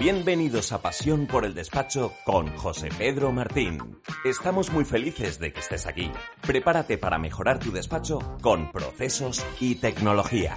[0.00, 4.00] Bienvenidos a Pasión por el Despacho con José Pedro Martín.
[4.24, 6.10] Estamos muy felices de que estés aquí.
[6.40, 10.56] Prepárate para mejorar tu despacho con procesos y tecnología.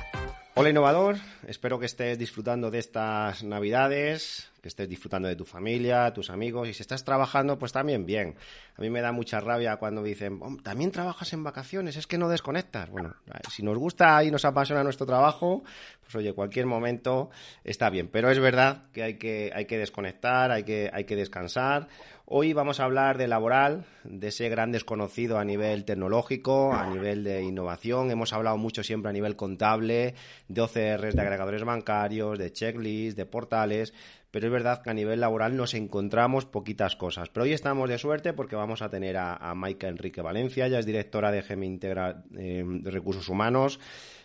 [0.55, 1.15] Hola innovador,
[1.47, 6.69] espero que estés disfrutando de estas navidades, que estés disfrutando de tu familia, tus amigos
[6.69, 8.35] y si estás trabajando pues también bien.
[8.77, 12.19] A mí me da mucha rabia cuando dicen, oh, también trabajas en vacaciones, es que
[12.19, 12.91] no desconectas.
[12.91, 13.15] Bueno,
[13.49, 15.63] si nos gusta y nos apasiona nuestro trabajo,
[16.01, 17.31] pues oye, cualquier momento
[17.63, 21.15] está bien, pero es verdad que hay que, hay que desconectar, hay que, hay que
[21.15, 21.87] descansar.
[22.35, 27.23] Hoy vamos a hablar de laboral, de ese gran desconocido a nivel tecnológico, a nivel
[27.23, 28.09] de innovación.
[28.09, 30.15] Hemos hablado mucho siempre a nivel contable,
[30.47, 33.93] de OCRs, de agregadores bancarios, de checklists, de portales,
[34.31, 37.29] pero es verdad que a nivel laboral nos encontramos poquitas cosas.
[37.29, 40.79] Pero hoy estamos de suerte porque vamos a tener a, a Maika Enrique Valencia, ya
[40.79, 43.79] es directora de GEMI Integra eh, de Recursos Humanos,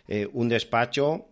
[0.07, 1.27] eh, un despacho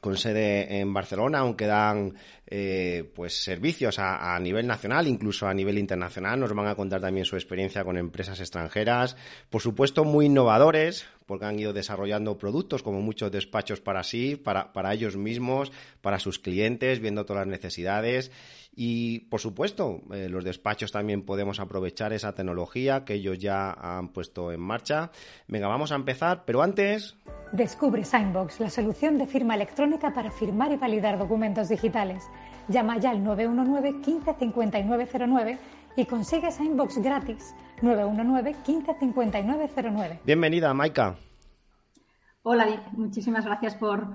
[0.00, 2.14] con sede en Barcelona, aunque dan
[2.46, 6.38] eh, pues servicios a, a, nivel nacional, incluso a nivel internacional.
[6.38, 9.16] Nos van a contar también su experiencia con empresas extranjeras,
[9.50, 14.72] por supuesto muy innovadores, porque han ido desarrollando productos como muchos despachos para sí, para,
[14.72, 15.70] para ellos mismos,
[16.00, 18.32] para sus clientes, viendo todas las necesidades.
[18.74, 24.08] Y, por supuesto, eh, los despachos también podemos aprovechar esa tecnología que ellos ya han
[24.08, 25.10] puesto en marcha.
[25.48, 27.14] Venga, vamos a empezar, pero antes...
[27.52, 32.22] Descubre Signbox, la solución de firma electrónica para firmar y validar documentos digitales.
[32.68, 35.58] Llama ya al 919 15 5909
[35.96, 37.54] y consigue Signbox gratis.
[37.82, 40.20] 919 15 5909.
[40.24, 41.16] Bienvenida, Maika.
[42.42, 44.06] Hola, muchísimas gracias por,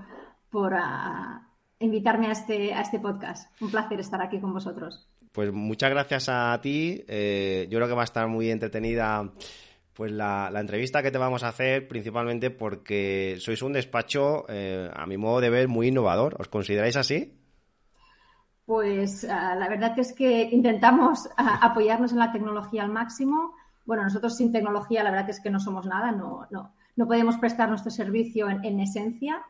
[0.50, 1.40] por uh,
[1.78, 3.50] invitarme a este, a este podcast.
[3.62, 5.06] Un placer estar aquí con vosotros.
[5.32, 7.04] Pues muchas gracias a ti.
[7.08, 9.32] Eh, yo creo que va a estar muy entretenida
[9.92, 14.90] pues la, la, entrevista que te vamos a hacer, principalmente porque sois un despacho, eh,
[14.92, 16.36] a mi modo de ver, muy innovador.
[16.40, 17.32] ¿Os consideráis así?
[18.66, 21.30] Pues uh, la verdad es que intentamos uh,
[21.60, 23.54] apoyarnos en la tecnología al máximo.
[23.84, 27.36] Bueno, nosotros sin tecnología la verdad es que no somos nada, no, no, no podemos
[27.36, 29.42] prestar nuestro servicio en, en esencia.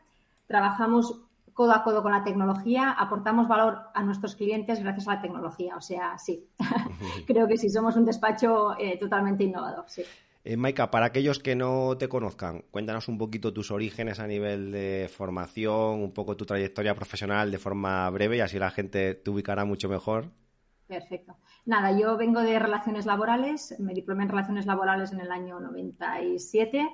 [0.47, 1.21] Trabajamos
[1.55, 5.77] codo a codo con la tecnología, aportamos valor a nuestros clientes gracias a la tecnología.
[5.77, 6.49] O sea, sí,
[7.25, 9.85] creo que sí, somos un despacho eh, totalmente innovador.
[9.87, 10.03] Sí.
[10.47, 14.71] Eh, Maika, para aquellos que no te conozcan, cuéntanos un poquito tus orígenes a nivel
[14.71, 19.31] de formación, un poco tu trayectoria profesional de forma breve y así la gente te
[19.31, 20.29] ubicará mucho mejor.
[20.85, 21.35] Perfecto.
[21.65, 26.79] Nada, yo vengo de relaciones laborales, me diplomé en relaciones laborales en el año 97.
[26.79, 26.91] Uh,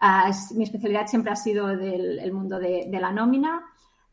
[0.00, 3.66] ah, mi especialidad siempre ha sido del el mundo de, de la nómina.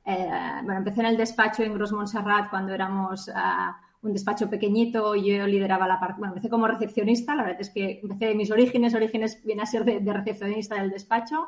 [0.03, 0.29] Eh,
[0.63, 5.47] bueno, empecé en el despacho en Gros Montserrat cuando éramos uh, un despacho pequeñito, yo
[5.47, 8.93] lideraba la parte, bueno, empecé como recepcionista, la verdad es que empecé de mis orígenes,
[8.93, 11.47] orígenes viene a ser de, recepcionista del despacho.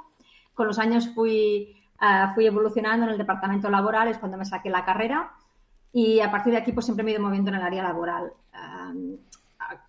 [0.55, 4.71] Con los años fui, uh, fui evolucionando en el departamento laboral, es cuando me saqué
[4.71, 5.33] la carrera
[5.93, 8.33] y a partir de aquí pues siempre me he ido moviendo en el área laboral.
[8.53, 9.17] Um,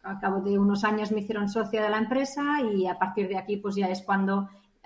[0.02, 3.38] a, cabo de unos años me hicieron socia de la empresa y a partir de
[3.38, 4.40] aquí pues ya es cuando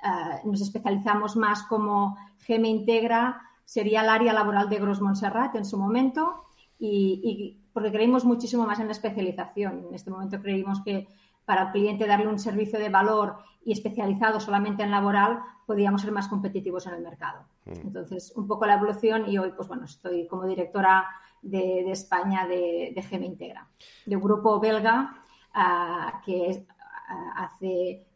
[0.04, 2.16] uh, nos especializamos más como
[2.46, 6.44] GM Integra, sería el área laboral de Gros Montserrat en su momento
[6.78, 9.86] y porque creímos muchísimo más en la especialización.
[9.88, 11.08] En este momento creímos que
[11.44, 16.12] para el cliente darle un servicio de valor y especializado solamente en laboral, podíamos ser
[16.12, 17.44] más competitivos en el mercado.
[17.64, 17.86] Mm.
[17.86, 21.06] Entonces, un poco la evolución y hoy, pues bueno, estoy como directora
[21.40, 23.68] de, de España de, de GM Integra,
[24.06, 25.14] de un grupo belga
[25.54, 28.06] uh, que uh, hace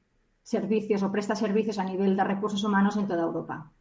[0.43, 3.73] servicios o presta servicios a nivel de recursos humanos en toda Europa.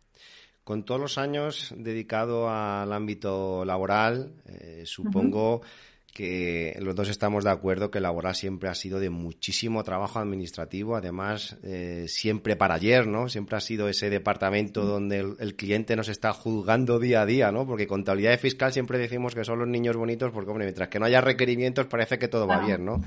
[0.66, 5.66] Con todos los años dedicado al ámbito laboral, eh, supongo uh -huh.
[6.12, 10.96] que los dos estamos de acuerdo que laboral siempre ha sido de muchísimo trabajo administrativo,
[10.96, 13.30] además eh, siempre para ayer, ¿no?
[13.30, 14.88] Siempre ha sido ese departamento uh -huh.
[14.88, 17.68] donde el, el, cliente nos está juzgando día a día, ¿no?
[17.68, 20.98] Porque contabilidad y fiscal siempre decimos que son los niños bonitos porque, hombre, mientras que
[20.98, 23.04] no haya requerimientos parece que todo va bien, ¿no?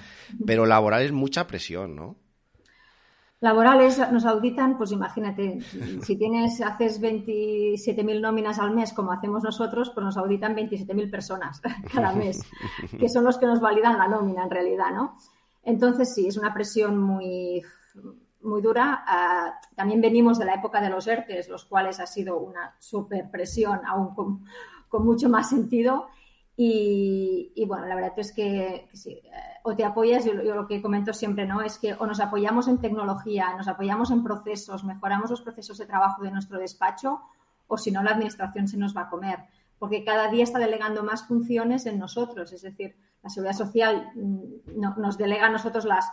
[0.46, 2.14] Pero laboral es mucha presión, ¿no?
[3.40, 5.61] Laborales nos auditan, pues imagínate,
[6.02, 11.62] si tienes, haces 27.000 nóminas al mes como hacemos nosotros, pues nos auditan 27.000 personas
[11.93, 12.43] cada mes,
[12.99, 15.17] que son los que nos validan la nómina en realidad, ¿no?
[15.62, 17.62] Entonces sí, es una presión muy,
[18.43, 19.05] muy dura.
[19.06, 23.31] Uh, también venimos de la época de los ERTES, los cuales ha sido una super
[23.31, 24.44] presión, aún con,
[24.88, 26.08] con mucho más sentido.
[26.60, 29.31] Y, bueno, la verdad es que, sí, eh,
[29.62, 31.62] o te apoyas, yo, lo que comento siempre, ¿no?
[31.62, 35.87] Es que o nos apoyamos en tecnología, nos apoyamos en procesos, mejoramos los procesos de
[35.87, 37.20] trabajo de nuestro despacho,
[37.69, 39.38] o si no, la administración se nos va a comer.
[39.78, 42.52] Porque cada día está delegando más funciones en nosotros.
[42.52, 46.11] Es decir, la seguridad social mm, nos delega a nosotros las,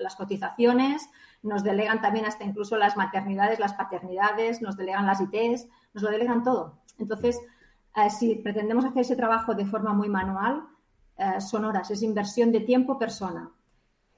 [0.00, 1.08] las cotizaciones,
[1.44, 6.10] nos delegan también hasta incluso las maternidades, las paternidades, nos delegan las ITs, nos lo
[6.10, 6.80] delegan todo.
[6.98, 7.38] Entonces,
[7.96, 10.64] eh, si pretendemos hacer ese trabajo de forma muy manual,
[11.16, 13.50] eh, son horas, es inversión de tiempo persona.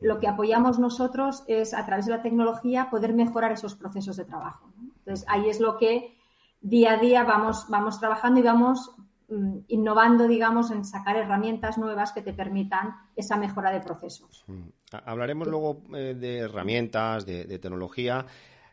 [0.00, 4.24] Lo que apoyamos nosotros es, a través de la tecnología, poder mejorar esos procesos de
[4.24, 4.70] trabajo.
[4.98, 6.16] Entonces, ahí es lo que
[6.60, 8.94] día a día vamos, vamos trabajando y vamos
[9.28, 14.44] mm, innovando, digamos, en sacar herramientas nuevas que te permitan esa mejora de procesos.
[14.46, 14.68] Mm.
[15.04, 18.24] Hablaremos luego eh, de herramientas, de tecnología.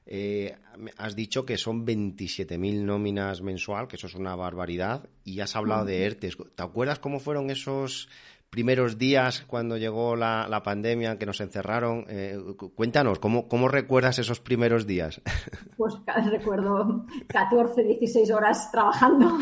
[0.05, 0.55] Eh,
[0.97, 5.85] has dicho que son 27.000 nóminas mensual, que eso es una barbaridad, y has hablado
[5.85, 6.37] de ERTES.
[6.55, 8.09] ¿Te acuerdas cómo fueron esos
[8.49, 12.05] primeros días cuando llegó la, pandemia, que nos encerraron?
[12.09, 12.37] Eh,
[12.75, 15.21] cuéntanos, ¿cómo, ¿cómo recuerdas esos primeros días?
[15.77, 15.95] Pues
[16.31, 19.37] recuerdo 14, 16 horas trabajando,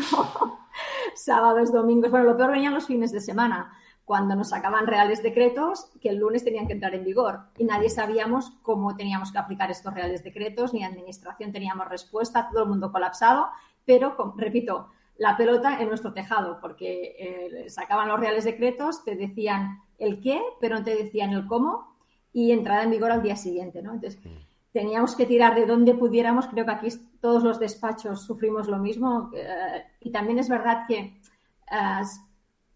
[1.14, 2.10] sábados, domingos.
[2.10, 3.72] Bueno, lo peor venían los fines de semana
[4.12, 7.44] cuando nos sacaban reales decretos que el lunes tenían que entrar en vigor.
[7.56, 12.64] Y nadie sabíamos cómo teníamos que aplicar estos reales decretos, ni administración teníamos respuesta, todo
[12.64, 13.46] el mundo colapsado,
[13.86, 19.78] pero, repito, la pelota en nuestro tejado, porque eh, sacaban los reales decretos, te decían
[19.98, 21.96] el qué, pero no te decían el cómo
[22.34, 23.94] y entrada en vigor al día siguiente, ¿no?
[23.94, 24.20] Entonces,
[24.74, 26.88] teníamos que tirar de donde pudiéramos, creo que aquí
[27.22, 32.02] todos los despachos sufrimos lo mismo eh, y también es verdad que eh,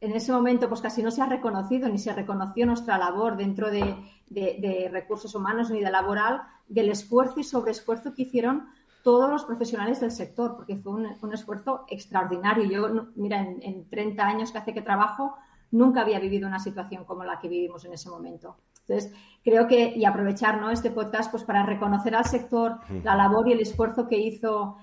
[0.01, 3.71] en ese momento pues casi no se ha reconocido ni se reconoció nuestra labor dentro
[3.71, 8.69] de, recursos humanos ni de laboral, del esfuerzo y sobreesfuerzo que hicieron
[9.03, 12.65] todos los profesionales del sector, porque fue un, esfuerzo extraordinario.
[12.65, 15.37] Yo, mira, en, 30 años que hace que trabajo,
[15.71, 18.57] nunca había vivido una situación como la que vivimos en ese momento.
[18.81, 19.15] Entonces,
[19.45, 20.71] creo que, y aprovechar ¿no?
[20.71, 24.77] este podcast pues para reconocer al sector la labor y el esfuerzo que hizo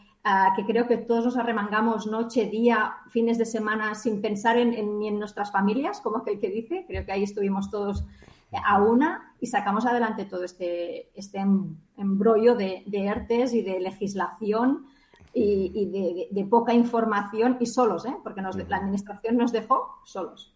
[0.55, 5.09] que creo que todos nos arremangamos noche, día, fines de semana sin pensar en, ni
[5.09, 6.85] en nuestras familias, como aquel que dice.
[6.87, 8.05] Creo que ahí estuvimos todos
[8.51, 13.79] a una y sacamos adelante todo este, este em, embrollo de, de ERTES y de
[13.79, 14.85] legislación
[15.33, 18.13] y, de, poca información y solos, ¿eh?
[18.23, 20.53] porque nos, la administración nos dejó solos.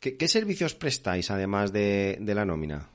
[0.00, 2.88] ¿Qué, servicios prestáis además de la nómina?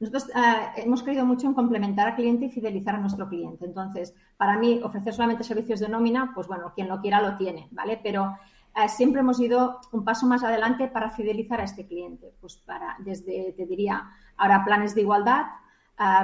[0.00, 3.64] Nosotros eh, hemos creído mucho en complementar al cliente y fidelizar a nuestro cliente.
[3.64, 7.68] Entonces, para mí, ofrecer solamente servicios de nómina, pues bueno, quien lo quiera lo tiene,
[7.72, 7.98] ¿vale?
[8.02, 8.36] Pero
[8.76, 12.32] eh, siempre hemos ido un paso más adelante para fidelizar a este cliente.
[12.40, 15.46] Pues para, desde, te diría, ahora planes de igualdad,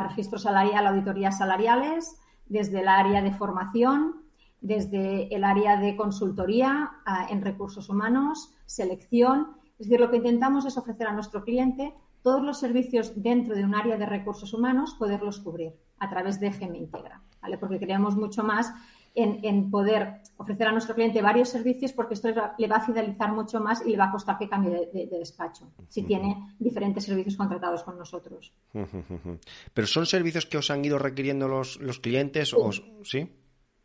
[0.04, 2.16] registro salarial, auditorías salariales,
[2.46, 4.22] desde el área de formación,
[4.60, 6.92] desde el área de consultoría
[7.28, 9.56] en recursos humanos, selección.
[9.80, 11.92] Es decir, lo que intentamos es ofrecer a nuestro cliente
[12.24, 16.50] todos los servicios dentro de un área de recursos humanos, poderlos cubrir a través de
[16.50, 17.58] GM Integra, ¿vale?
[17.58, 18.72] Porque creemos mucho más
[19.14, 23.60] en, poder ofrecer a nuestro cliente varios servicios porque esto le va, a fidelizar mucho
[23.60, 27.84] más y le va a costar que cambie de, despacho si tiene diferentes servicios contratados
[27.84, 28.54] con nosotros.
[29.74, 32.54] ¿Pero son servicios que os han ido requiriendo los, clientes?
[32.54, 32.72] O,
[33.02, 33.30] ¿sí?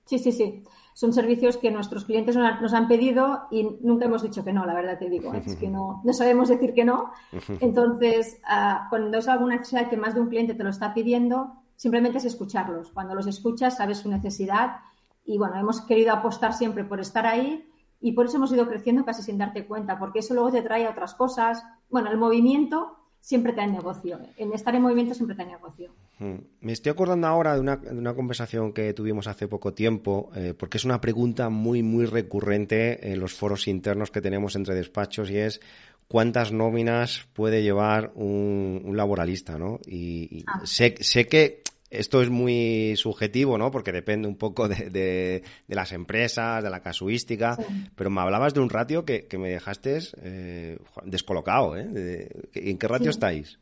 [0.05, 0.63] Sí, sí, sí.
[0.99, 4.73] Son servicios que nuestros clientes nos han pedido y nunca hemos dicho que no, la
[4.73, 5.33] verdad te digo.
[5.33, 7.13] Es que no, no sabemos decir que no.
[7.61, 11.53] Entonces, ah, cuando es alguna necesidad que más de un cliente te lo está pidiendo,
[11.77, 12.91] simplemente es escucharlos.
[12.91, 14.81] Cuando los escuchas, sabes su necesidad
[15.23, 17.65] y bueno, hemos querido apostar siempre por estar ahí
[18.01, 20.85] y por eso hemos ido creciendo casi sin darte cuenta, porque eso luego te trae
[20.85, 21.63] a otras cosas.
[21.89, 24.19] Bueno, el movimiento siempre te negocio.
[24.37, 25.91] En estar en movimiento siempre te negocio.
[26.19, 26.37] Hmm.
[26.61, 30.53] Me estoy acordando ahora de una, de una conversación que tuvimos hace poco tiempo, eh,
[30.57, 35.29] porque es una pregunta muy, muy recurrente en los foros internos que tenemos entre despachos
[35.29, 35.61] y es
[36.07, 39.79] cuántas nóminas puede llevar un, laboralista, ¿no?
[39.85, 40.61] Y, ah.
[40.65, 43.71] sé, sé que esto es muy subjetivo, ¿no?
[43.71, 47.57] Porque depende un poco de, de, las empresas, de la casuística,
[47.95, 52.29] pero me hablabas de un ratio que, que me dejaste eh, descolocado, ¿eh?
[52.53, 53.59] ¿En qué ratio estáis?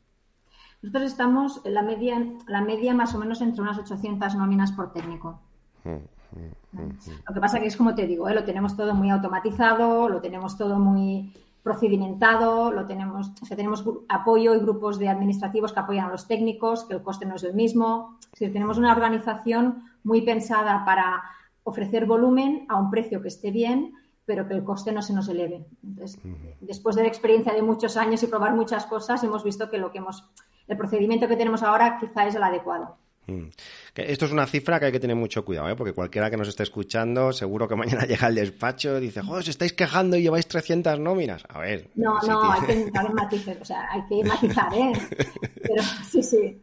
[0.82, 4.94] Nosotros estamos en la media, la media más o menos entre unas 800 nóminas por
[4.94, 5.40] técnico.
[5.84, 8.36] Mm, mm, mm, lo que pasa que es como te digo, ¿eh?
[8.36, 11.34] lo tenemos todo muy automatizado, lo tenemos todo muy
[11.68, 16.86] procedimentado, lo tenemos, o tenemos apoyo y grupos de administrativos que apoyan a los técnicos,
[16.86, 18.18] que el coste no es el mismo.
[18.40, 21.24] tenemos una organización muy pensada para
[21.64, 23.94] ofrecer volumen a un precio que esté bien,
[24.26, 25.66] pero que el coste no se nos eleve.
[25.84, 26.22] Entonces,
[26.62, 29.92] después de la experiencia de muchos años y probar muchas cosas, hemos visto que lo
[29.92, 30.24] que hemos,
[30.70, 32.98] el procedimiento que tenemos ahora quizá es el adecuado.
[33.28, 33.50] Mm.
[33.96, 35.76] Esto es una cifra que hay que tener mucho cuidado, ¿eh?
[35.76, 39.42] porque cualquiera que nos esté escuchando, seguro que mañana llega al despacho y dice, joder,
[39.42, 41.44] os estáis quejando y lleváis 300 nóminas.
[41.50, 41.92] A ver.
[41.96, 44.94] No, no, hay que matizar, o sea, hay que matizar, ¿eh?
[45.62, 46.62] Pero sí, sí.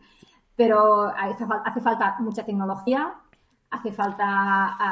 [0.57, 1.45] Pero hace,
[1.81, 3.13] falta mucha tecnología,
[3.71, 4.91] hace falta ah,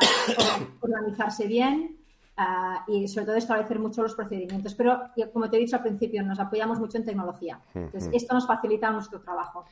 [0.80, 1.98] organizarse bien
[2.36, 4.74] ah, y sobre todo establecer mucho los procedimientos.
[4.74, 5.00] Pero,
[5.32, 7.60] como te he dicho al principio, nos apoyamos mucho en tecnología.
[7.74, 9.64] Entonces, esto nos facilita nuestro trabajo.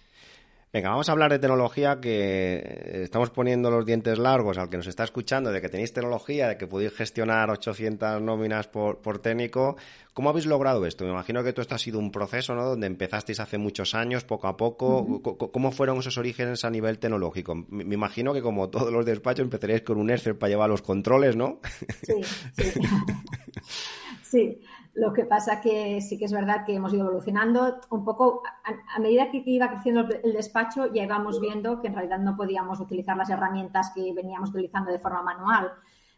[0.72, 4.86] Venga, vamos a hablar de tecnología que estamos poniendo los dientes largos al que nos
[4.86, 9.76] está escuchando, de que tenéis tecnología, de que podéis gestionar 800 nóminas por, por técnico.
[10.14, 11.02] ¿Cómo habéis logrado esto?
[11.04, 12.64] Me imagino que todo esto ha sido un proceso, ¿no?
[12.64, 15.20] Donde empezasteis hace muchos años, poco a poco.
[15.22, 17.56] ¿Cómo fueron esos orígenes a nivel tecnológico?
[17.68, 21.34] Me imagino que como todos los despachos empezaréis con un Excel para llevar los controles,
[21.34, 21.58] ¿no?
[22.02, 22.14] Sí,
[22.52, 22.80] sí.
[24.22, 24.60] sí.
[24.94, 28.98] Lo que pasa que sí que es verdad que hemos ido evolucionando un poco a,
[28.98, 33.16] medida que iba creciendo el despacho ya íbamos viendo que en realidad no podíamos utilizar
[33.16, 35.72] las herramientas que veníamos utilizando de forma manual.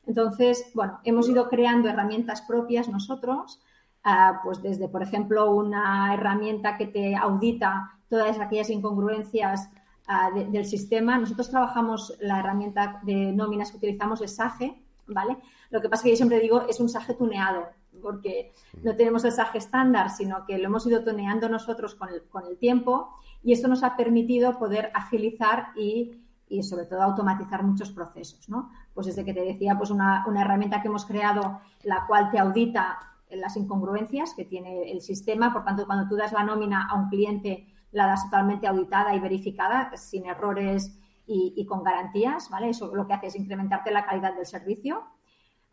[0.07, 3.61] Entonces, bueno, hemos ido creando herramientas propias nosotros,
[4.05, 9.71] ah, pues desde, por ejemplo, una herramienta que te audita todas aquellas incongruencias
[10.09, 11.19] ah, del sistema.
[11.19, 15.37] Nosotros trabajamos la herramienta de nóminas que utilizamos es SAGE, ¿vale?
[15.71, 17.67] Lo que pasa que yo siempre digo es un SAGE tuneado
[18.03, 22.23] porque no tenemos el SAG estándar, sino que lo hemos ido toneando nosotros con el,
[22.25, 27.63] con el tiempo y esto nos ha permitido poder agilizar y, y, sobre todo automatizar
[27.63, 28.71] muchos procesos, ¿no?
[28.95, 32.39] Pues desde que te decía, pues una, una herramienta que hemos creado la cual te
[32.39, 32.99] audita
[33.31, 37.09] las incongruencias que tiene el sistema, por tanto, cuando tú das la nómina a un
[37.09, 42.69] cliente, la das totalmente auditada y verificada, sin errores y, y con garantías, ¿vale?
[42.71, 45.05] Eso lo que hace es incrementarte la calidad del servicio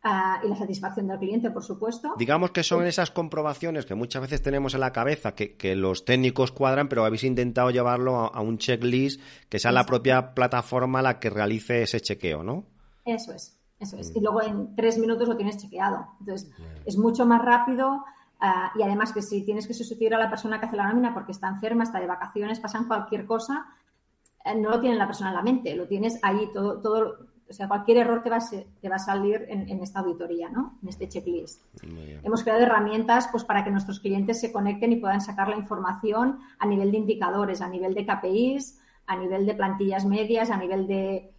[0.01, 2.13] y la satisfacción del cliente, por supuesto.
[2.17, 6.51] Digamos que son esas comprobaciones que muchas veces tenemos en la cabeza que, los técnicos
[6.51, 11.29] cuadran, pero habéis intentado llevarlo a, un checklist que sea la propia plataforma la que
[11.29, 12.65] realice ese chequeo, ¿no?
[13.03, 14.15] Eso es, eso es.
[14.15, 16.07] Y luego en tres minutos lo tienes chequeado.
[16.21, 16.49] Entonces,
[16.85, 18.03] es mucho más rápido.
[18.39, 21.13] Ah, y además que si tienes que sustituir a la persona que hace la nómina
[21.13, 23.65] porque está enferma, está de vacaciones, pasan cualquier cosa,
[24.45, 27.17] eh, no lo tiene la persona en la mente, lo tienes ahí todo, todo
[27.49, 28.49] o sea, cualquier error te va a,
[28.81, 30.77] te va a salir en, esta auditoría, ¿no?
[30.83, 31.63] En este checklist.
[32.23, 36.39] Hemos creado herramientas pues, para que nuestros clientes se conecten y puedan sacar la información
[36.59, 40.85] a nivel de indicadores, a nivel de KPIs, a nivel de plantillas medias, a nivel
[40.85, 41.31] de,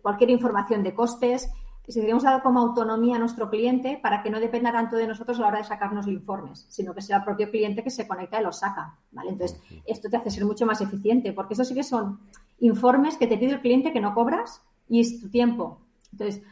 [0.00, 1.50] cualquier información de costes.
[1.86, 5.06] Y si queremos dar como autonomía a nuestro cliente para que no dependa tanto de
[5.06, 7.90] nosotros a la hora de sacarnos los informes, sino que sea el propio cliente que
[7.90, 8.94] se conecta y los saca.
[9.12, 9.30] ¿vale?
[9.30, 12.20] Entonces, esto te hace ser mucho más eficiente, porque eso sí que son
[12.60, 15.80] informes que te pide el cliente que no cobras y es tu tiempo.
[16.12, 16.42] Entonces,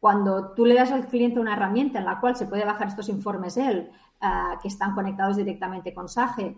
[0.00, 3.08] cuando tú le das al cliente una herramienta en la cual se puede bajar estos
[3.08, 6.56] informes él, ah, que están conectados directamente con SAGE,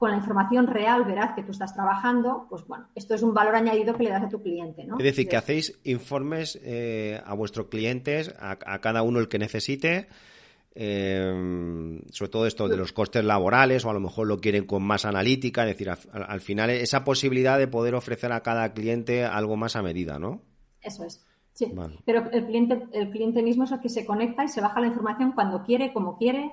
[0.00, 3.54] con la información real, verás que tú estás trabajando, pues bueno, esto es un valor
[3.54, 4.96] añadido que le das a tu cliente, ¿no?
[4.96, 10.08] Es decir, que hacéis informes eh, a vuestros clientes, a, cada uno el que necesite,
[10.74, 14.82] eh, sobre todo esto de los costes laborales o a lo mejor lo quieren con
[14.82, 19.58] más analítica, es decir, al final esa posibilidad de poder ofrecer a cada cliente algo
[19.58, 20.40] más a medida, ¿no?
[20.82, 21.24] Eso es.
[21.52, 21.74] Sí.
[22.06, 24.86] Pero el cliente, el cliente mismo es el que se conecta y se baja la
[24.86, 26.52] información cuando quiere, como quiere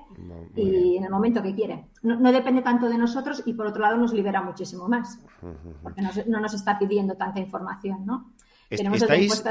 [0.56, 1.86] y en el momento que quiere.
[2.02, 5.20] No, depende tanto de nosotros y por otro lado nos libera muchísimo más,
[5.82, 8.32] porque no nos está pidiendo tanta información, ¿no?
[8.70, 9.42] ¿Estáis,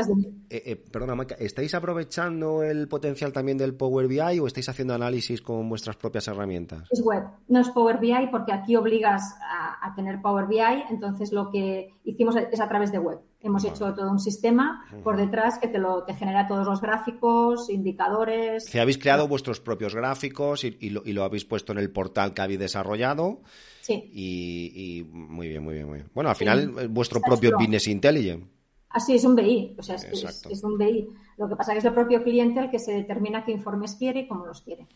[0.50, 5.42] eh, eh, perdona, ¿estáis aprovechando el potencial también del Power BI o estáis haciendo análisis
[5.42, 6.88] con vuestras propias herramientas?
[6.92, 11.50] Es web, no es Power BI porque aquí obligas a, tener Power BI, entonces lo
[11.50, 13.20] que hicimos es a través de web.
[13.48, 17.70] Hemos hecho todo un sistema por detrás que te, lo, te genera todos los gráficos,
[17.70, 18.66] indicadores.
[18.66, 22.60] Si habéis creado vuestros propios gráficos y, lo, habéis puesto en el portal que habéis
[22.60, 23.42] desarrollado.
[23.82, 24.12] Sí.
[24.14, 26.10] Y, muy bien, muy bien, muy bien.
[26.14, 28.46] Bueno, al final, vuestro propio Business Intelligence.
[28.90, 31.08] Así es un BI, o sea, es, un BI.
[31.38, 33.96] Lo que pasa es que es el propio cliente el que se determina qué informes
[33.96, 34.88] quiere y cómo los quiere.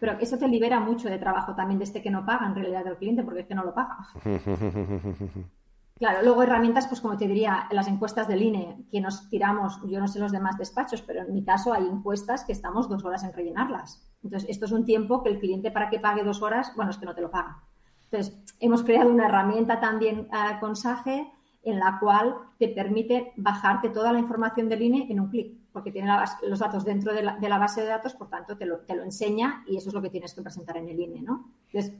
[0.00, 2.84] Pero eso te libera mucho de trabajo también de este que no paga en realidad
[2.84, 3.96] del cliente, porque es que no lo paga.
[5.98, 9.98] Claro, luego herramientas, pues como te diría, las encuestas del INE, que nos tiramos, yo
[9.98, 13.24] no sé los demás despachos, pero en mi caso hay encuestas que estamos dos horas
[13.24, 14.08] en rellenarlas.
[14.22, 16.98] Entonces, esto es un tiempo que el cliente para que pague dos horas, bueno, es
[16.98, 17.64] que no te lo paga.
[18.10, 21.32] Entonces, hemos creado una herramienta también uh, con SAGE
[21.64, 25.90] en la cual te permite bajarte toda la información del INE en un clic, porque
[25.90, 26.10] tiene
[26.42, 29.64] los datos dentro de la, base de datos, por tanto te lo, te lo, enseña
[29.66, 31.52] y eso es lo que tienes que presentar en el INE, ¿no?
[31.70, 31.92] Entonces,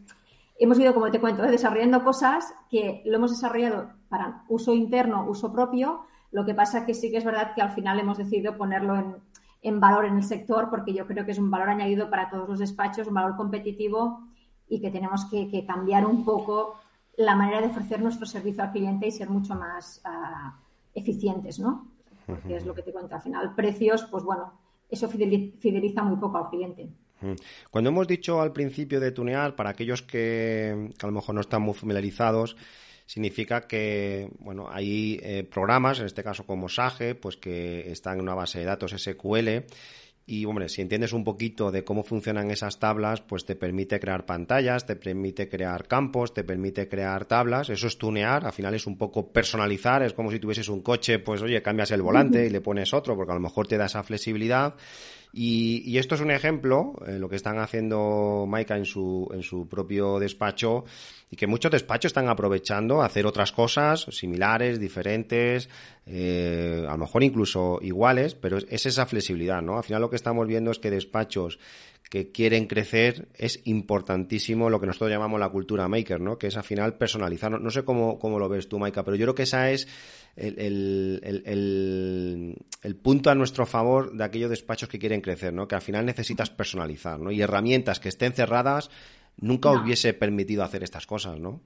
[0.58, 1.50] hemos ido, como te cuento, ¿eh?
[1.50, 6.94] desarrollando cosas que lo hemos desarrollado para uso interno, uso propio, lo que pasa que
[6.94, 9.16] sí que es verdad que al final hemos decidido ponerlo en,
[9.62, 12.48] en valor en el sector porque yo creo que es un valor añadido para todos
[12.48, 14.20] los despachos, un valor competitivo
[14.68, 16.74] y que tenemos que, que cambiar un poco
[17.16, 20.56] la manera de ofrecer nuestro servicio al cliente y ser mucho más ah,
[20.94, 21.88] eficientes, ¿no?
[22.26, 23.14] Porque es lo que te cuento.
[23.14, 24.52] Al final, precios, pues bueno,
[24.88, 26.90] eso fideliza muy poco al cliente.
[27.70, 31.62] Cuando hemos dicho al principio de tunear, para aquellos que, a lo mejor no están
[31.62, 32.56] muy familiarizados,
[33.06, 38.22] significa que bueno hay eh, programas, en este caso como Sage, pues que están en
[38.22, 39.64] una base de datos SQL
[40.30, 44.26] y, hombre, si entiendes un poquito de cómo funcionan esas tablas, pues te permite crear
[44.26, 47.70] pantallas, te permite crear campos, te permite crear tablas.
[47.70, 50.02] Eso es tunear, al final es un poco personalizar.
[50.02, 53.16] Es como si tuvieses un coche, pues oye, cambias el volante y le pones otro,
[53.16, 54.74] porque a lo mejor te da esa flexibilidad.
[55.40, 59.68] Y, esto es un ejemplo, eh, lo que están haciendo Maika en su, en su
[59.68, 60.84] propio despacho,
[61.30, 65.68] y que muchos despachos están aprovechando a hacer otras cosas similares, diferentes,
[66.06, 69.76] eh, a lo mejor incluso iguales, pero es, esa flexibilidad, ¿no?
[69.76, 71.60] Al final lo que estamos viendo es que despachos
[72.08, 76.38] que quieren crecer es importantísimo lo que nosotros llamamos la cultura maker, ¿no?
[76.38, 77.60] Que es al final personalizar.
[77.60, 79.86] No, sé cómo, cómo, lo ves tú, Maika, pero yo creo que esa es
[80.36, 81.20] el,
[82.82, 85.68] el, punto a nuestro favor de aquellos despachos que quieren crecer, ¿no?
[85.68, 87.30] Que al final necesitas personalizar, ¿no?
[87.30, 88.90] Y herramientas que estén cerradas
[89.36, 91.60] nunca hubiese permitido hacer estas cosas, ¿no?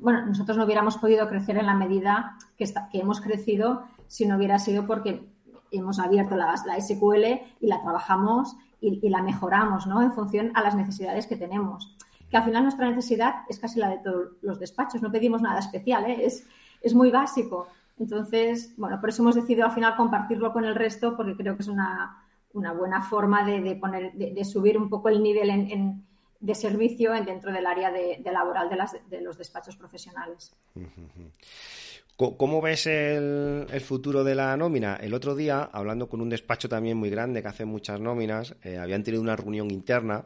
[0.00, 4.36] bueno, nosotros no hubiéramos podido crecer en la medida que, que hemos crecido si no
[4.36, 5.22] hubiera sido porque
[5.70, 7.24] hemos abierto la, la SQL
[7.60, 10.02] y la trabajamos y, la mejoramos, ¿no?
[10.02, 11.96] En función a las necesidades que tenemos.
[12.30, 15.58] Que al final nuestra necesidad es casi la de todos los despachos, no pedimos nada
[15.58, 16.26] especial, ¿eh?
[16.26, 16.46] es,
[16.80, 17.68] es muy básico.
[17.98, 21.62] Entonces, bueno, por eso hemos decidido al final compartirlo con el resto porque creo que
[21.62, 26.04] es una, una buena forma de, poner, de, subir un poco el nivel en,
[26.40, 30.54] de servicio dentro del área de, laboral de, las, de, los despachos profesionales.
[32.16, 34.94] ¿Cómo ves el, futuro de la nómina?
[34.94, 38.78] El otro día, hablando con un despacho también muy grande que hace muchas nóminas, eh,
[38.78, 40.24] habían tenido una reunión interna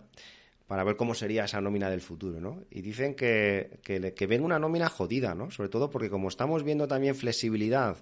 [0.66, 2.62] para ver cómo sería esa nómina del futuro, ¿no?
[2.70, 5.50] Y dicen que, que, que ven una nómina jodida, ¿no?
[5.50, 7.96] Sobre todo porque como estamos viendo también flexibilidad,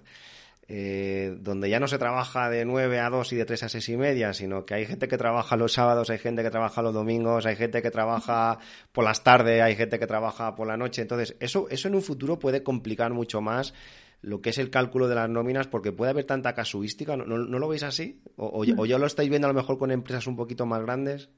[0.69, 3.89] eh, donde ya no se trabaja de 9 a 2 y de 3 a 6
[3.89, 6.93] y media, sino que hay gente que trabaja los sábados, hay gente que trabaja los
[6.93, 8.59] domingos, hay gente que trabaja
[8.91, 11.01] por las tardes, hay gente que trabaja por la noche.
[11.01, 13.73] Entonces, eso, eso en un futuro puede complicar mucho más
[14.21, 17.15] lo que es el cálculo de las nóminas porque puede haber tanta casuística.
[17.15, 18.21] ¿No, lo veis así?
[18.35, 21.29] O, o, ya lo estáis viendo a lo mejor con empresas un poquito más grandes?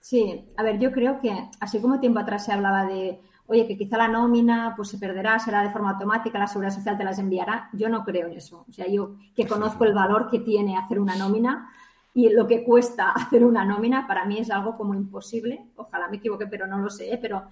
[0.00, 3.76] Sí, a ver, yo creo que así como tiempo atrás se hablaba de, oye, que
[3.76, 7.18] quizá la nómina pues se perderá, será de forma automática, la seguridad social te las
[7.18, 8.64] enviará, yo no creo en eso.
[8.68, 11.70] O sea, yo que conozco el valor que tiene hacer una nómina
[12.14, 15.66] y lo que cuesta hacer una nómina, para mí es algo como imposible.
[15.76, 17.18] Ojalá me equivoque, pero no lo sé, ¿eh?
[17.20, 17.44] pero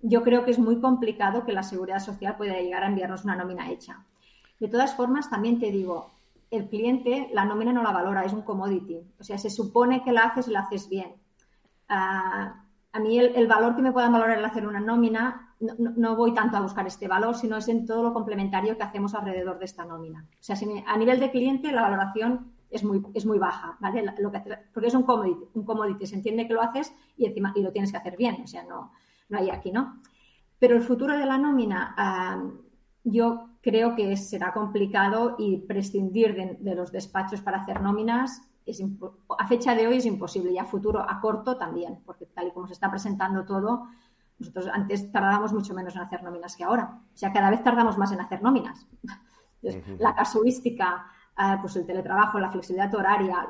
[0.00, 3.36] yo creo que es muy complicado que la seguridad social pueda llegar a enviarnos una
[3.36, 4.04] nómina hecha.
[4.60, 6.10] De todas formas, también te digo,
[6.50, 9.00] el cliente la nómina no la valora, es un commodity.
[9.18, 11.14] O sea, se supone que la haces y la haces bien
[12.92, 16.56] a mí el, valor que me puedan valorar al hacer una nómina, no, voy tanto
[16.56, 19.84] a buscar este valor, sino es en todo lo complementario que hacemos alrededor de esta
[19.84, 20.26] nómina.
[20.32, 24.04] O sea, a nivel de cliente la valoración es muy, es muy baja, ¿vale?
[24.18, 27.52] Lo que, porque es un commodity, un commodity, se entiende que lo haces y encima
[27.54, 28.92] y lo tienes que hacer bien, o sea, no,
[29.28, 30.00] no hay aquí, ¿no?
[30.58, 31.94] Pero el futuro de la nómina,
[33.04, 38.47] yo creo que será complicado y prescindir de los despachos para hacer nóminas
[39.38, 42.52] a fecha de hoy es imposible y a futuro, a corto también, porque tal y
[42.52, 43.88] como se está presentando todo,
[44.38, 47.00] nosotros antes tardábamos mucho menos en hacer nóminas que ahora.
[47.12, 48.86] O sea, cada vez tardamos más en hacer nóminas.
[49.98, 53.48] La casuística, eh, pues el teletrabajo, la flexibilidad horaria,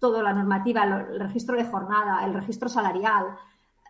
[0.00, 3.36] toda la normativa, el registro de jornada, el registro salarial,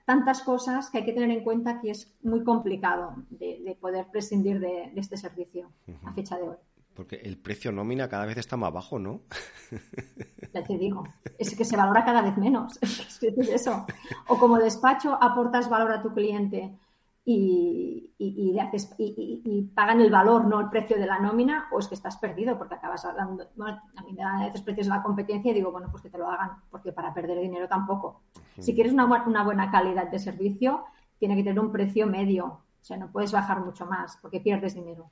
[0.05, 4.61] tantas cosas que hay que tener en cuenta que es muy complicado de, poder prescindir
[4.61, 5.71] de, este servicio
[6.05, 6.57] a fecha de hoy.
[6.95, 9.23] Porque el precio nómina cada vez está más bajo, ¿no?
[10.53, 11.03] Ya te digo,
[11.37, 12.79] es que se valora cada vez menos.
[12.83, 13.87] Es eso.
[14.29, 16.79] O como despacho aportas valor a tu cliente
[17.25, 18.55] y, y,
[18.99, 22.59] y, pagan el valor, no el precio de la nómina, o es que estás perdido
[22.59, 23.49] porque acabas hablando.
[23.57, 26.03] Bueno, a mí me dan a veces precios de la competencia y digo, bueno, pues
[26.03, 28.21] que te lo hagan, porque para perder dinero tampoco.
[28.59, 30.85] Si quieres una, una buena calidad de servicio,
[31.19, 32.47] tiene que tener un precio medio.
[32.47, 35.11] O sea, no puedes bajar mucho más porque pierdes dinero.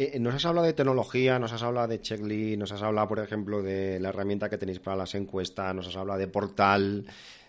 [0.00, 3.18] Eh, nos has hablado de tecnología, nos has hablado de checklist, nos has hablado, por
[3.18, 7.04] ejemplo, de la herramienta que tenéis para las encuestas, nos has hablado de portal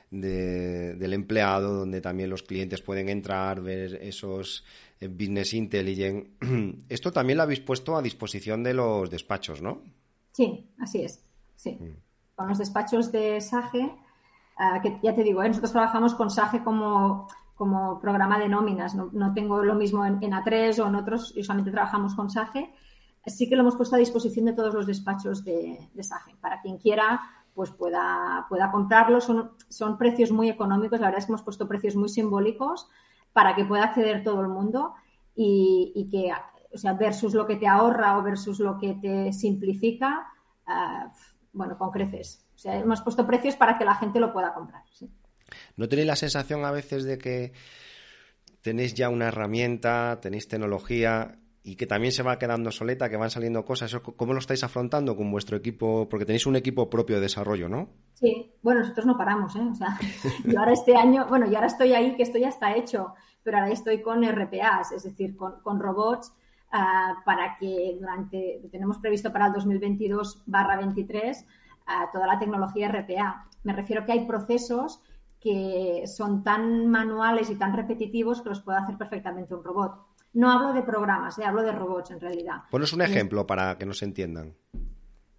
[0.10, 4.66] del empleado, donde también los clientes pueden entrar, ver esos
[5.00, 6.32] eh, business intelligence.
[6.90, 9.84] Esto también lo habéis puesto a disposición de los despachos, ¿no?
[10.32, 11.24] Sí, así es.
[11.56, 11.78] Sí.
[11.80, 11.98] Mm.
[12.34, 13.92] Con los despachos de SAGE,
[14.58, 15.50] ah, que ya te digo, ¿eh?
[15.50, 17.28] nosotros trabajamos con SAGE como
[17.60, 18.96] como programa de nóminas.
[18.96, 22.74] No, tengo lo mismo en, A3 o en otros, y solamente trabajamos con SAGE.
[23.26, 26.38] Sí que lo hemos puesto a disposición de todos los despachos de, SAGE.
[26.40, 27.20] Para quien quiera,
[27.54, 29.20] pues pueda, pueda comprarlo.
[29.20, 31.02] Son, son precios muy económicos.
[31.02, 32.88] La verdad es que hemos puesto precios muy simbólicos.
[33.34, 34.94] para que pueda acceder todo el mundo
[35.36, 36.32] y, que,
[36.74, 40.28] o sea, versus lo que te ahorra o versus lo que te simplifica,
[40.66, 41.12] ah,
[41.52, 42.48] bueno, con creces.
[42.56, 44.84] O sea, hemos puesto precios para que la gente lo pueda comprar.
[45.76, 47.54] ¿No tenéis la sensación a veces de que
[48.62, 53.30] tenéis ya una herramienta, tenéis tecnología y que también se va quedando soleta, que van
[53.30, 53.94] saliendo cosas.
[54.00, 56.08] ¿Cómo lo estáis afrontando con vuestro equipo?
[56.10, 57.90] Porque tenéis un equipo propio de desarrollo, ¿no?
[58.14, 59.68] Sí, bueno, nosotros no paramos, ¿eh?
[59.70, 59.98] O sea,
[60.46, 63.58] yo ahora este año, bueno, yo ahora estoy ahí, que esto ya está hecho, pero
[63.58, 66.34] ahora estoy con RPAs, es decir, con, robots
[66.72, 71.46] ah, para que durante, tenemos previsto para el 2022 barra 23
[71.88, 73.48] ah, toda la tecnología RPA.
[73.64, 75.02] Me refiero que hay procesos
[75.40, 80.52] que son tan manuales y tan repetitivos que los puede hacer perfectamente un robot no
[80.52, 82.64] hablo de programas, eh, hablo de robots en realidad.
[82.70, 84.54] Ponos un ejemplo para que nos entiendan.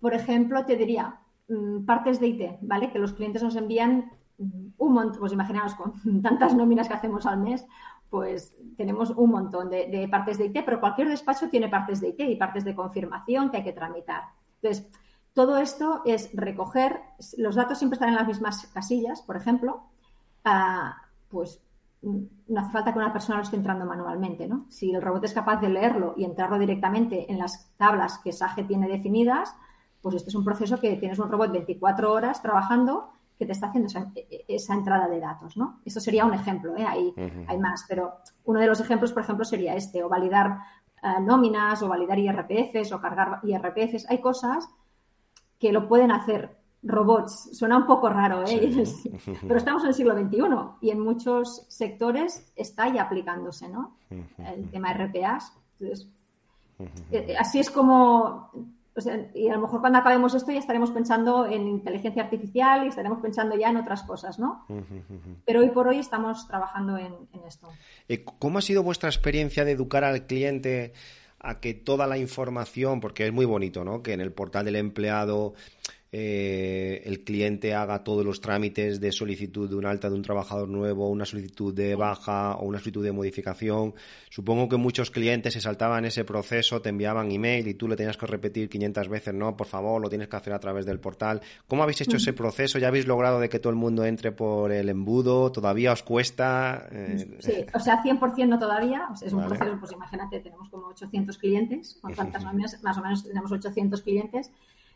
[0.01, 2.91] Por ejemplo, te diría mm, partes de IT, ¿vale?
[2.91, 7.27] Que los clientes nos envían mm, un montón, pues imaginaos con tantas nóminas que hacemos
[7.27, 7.67] al mes,
[8.09, 12.21] pues tenemos un montón de, partes de IT, pero cualquier despacho tiene partes de IT
[12.21, 14.25] y partes de confirmación que hay que tramitar.
[14.61, 14.91] Entonces,
[15.35, 17.01] todo esto es recoger,
[17.37, 19.85] los datos siempre están en las mismas casillas, por ejemplo,
[20.45, 20.97] ah,
[21.29, 21.63] pues
[22.03, 24.67] no hace falta que una persona lo esté entrando manualmente, ¿no?
[24.71, 28.65] Si el robot es capaz de leerlo y entrarlo directamente en las tablas que SAGE
[28.65, 29.55] tiene definidas,
[30.01, 33.69] pues este es un proceso que tienes un robot 24 horas trabajando que te está
[33.69, 33.89] haciendo
[34.49, 35.81] esa, entrada de datos, ¿no?
[35.85, 36.85] Eso sería un ejemplo, ¿eh?
[36.87, 37.15] Hay,
[37.47, 40.59] hay más, pero uno de los ejemplos, por ejemplo, sería este, o validar
[41.03, 44.11] eh, nóminas, o validar IRPFs, o cargar IRPFs.
[44.11, 44.69] Hay cosas
[45.61, 47.51] que lo pueden hacer robots.
[47.53, 48.71] Suena un poco raro, ¿eh?
[49.43, 50.39] pero estamos en el siglo XXI
[50.81, 53.97] y en muchos sectores está ya aplicándose, ¿no?
[54.39, 55.53] El tema RPAs.
[55.79, 56.09] Entonces,
[57.13, 58.51] eh, así es como,
[59.35, 63.21] y a lo mejor cuando acabemos esto ya estaremos pensando en inteligencia artificial y estaremos
[63.21, 64.65] pensando ya en otras cosas, ¿no?
[65.45, 67.69] Pero hoy por hoy estamos trabajando en, en esto.
[68.09, 70.95] Eh, ¿Cómo ha sido vuestra experiencia de educar al cliente
[71.41, 74.03] a que toda la información, porque es muy bonito, ¿no?
[74.03, 75.55] Que en el portal del empleado
[76.13, 80.69] eh, el cliente haga todos los trámites de solicitud de un alta de un trabajador
[80.69, 83.95] nuevo, una solicitud de baja o una solicitud de modificación.
[84.29, 88.17] Supongo que muchos clientes se saltaban ese proceso, te enviaban email y tú le tenías
[88.17, 91.41] que repetir 500 veces, no, por favor, lo tienes que hacer a través del portal.
[91.69, 92.81] ¿Cómo habéis hecho ese proceso?
[92.81, 95.53] ¿Ya habéis logrado de que todo el mundo entre por el embudo?
[95.53, 96.89] ¿Todavía os cuesta?
[96.91, 99.09] Eh, sí, o sea, 100% no todavía.
[99.23, 102.43] es un proceso, pues imagínate, tenemos como 800 clientes, con tantas
[102.83, 104.51] más o menos tenemos 800 clientes.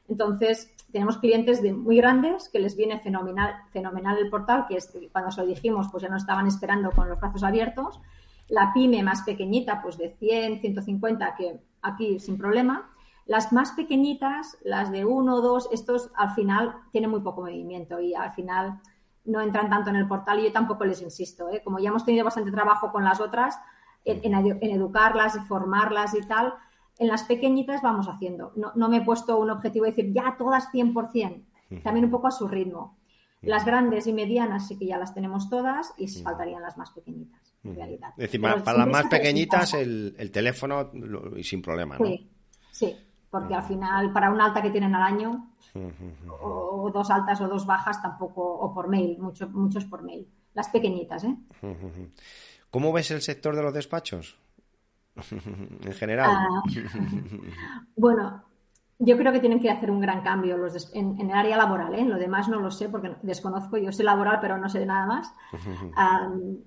[0.09, 4.97] Entonces, tenemos clientes de muy grandes que les viene fenomenal, fenomenal el portal, que es,
[5.13, 8.01] cuando se lo dijimos, pues ya no estaban esperando con los brazos abiertos.
[8.49, 12.91] La pyme más pequeñita, pues de 100, 150, que aquí sin problema.
[13.27, 17.99] Las más pequeñitas, las de uno o dos, estos al final tienen muy poco movimiento
[17.99, 18.81] y al final
[19.25, 21.49] no entran tanto en el portal y yo tampoco les insisto.
[21.49, 21.63] ¿eh?
[21.65, 23.59] Como ya hemos tenido bastante trabajo con las otras,
[24.05, 26.53] en, en, en educarlas, formarlas y tal,
[26.99, 28.53] en las pequeñitas vamos haciendo.
[28.57, 31.45] No, me he puesto un objetivo de decir ya todas 100%,
[31.83, 32.97] también un poco a su ritmo.
[33.43, 37.55] Las grandes y medianas sí que ya las tenemos todas y faltarían las más pequeñitas,
[37.63, 38.11] en realidad.
[38.17, 40.91] Es decir, para las más pequeñitas el, teléfono
[41.37, 42.07] y sin problema, ¿no?
[42.07, 42.31] Sí,
[42.71, 42.97] sí,
[43.29, 45.51] porque al final para un alta que tienen al año
[46.41, 50.27] o, dos altas o dos bajas tampoco, o por mail, mucho, muchos por mail.
[50.55, 51.37] Las pequeñitas, ¿eh?
[52.71, 54.39] ¿Cómo ves el sector de los despachos?
[55.31, 56.31] en general.
[56.31, 56.63] Ah.
[57.97, 58.45] bueno,
[58.99, 61.95] yo creo que tienen que hacer un gran cambio los en, el área laboral.
[61.95, 62.05] ¿eh?
[62.05, 63.77] Lo demás no lo sé porque desconozco.
[63.77, 65.35] Yo sé laboral, pero no sé de nada más.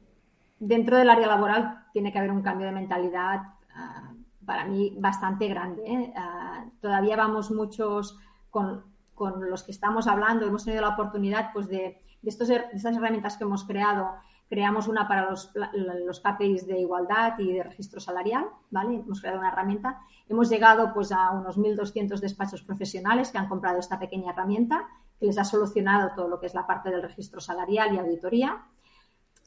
[0.59, 3.41] dentro del área laboral tiene que haber un cambio de mentalidad
[3.75, 4.11] ah,
[4.45, 5.83] para mí bastante grande.
[5.85, 6.13] ¿eh?
[6.15, 8.17] Ah, todavía vamos muchos
[8.49, 8.83] con,
[9.15, 10.45] los que estamos hablando.
[10.45, 14.11] Hemos tenido la oportunidad pues, de, de, estos, de estas herramientas que hemos creado
[14.49, 18.95] Creamos una para los, los KPIs de igualdad y de registro salarial, ¿vale?
[18.95, 19.99] Hemos creado una herramienta.
[20.29, 24.87] Hemos llegado pues a unos 1.200 despachos profesionales que han comprado esta pequeña herramienta
[25.19, 28.65] que les ha solucionado todo lo que es la parte del registro salarial y auditoría.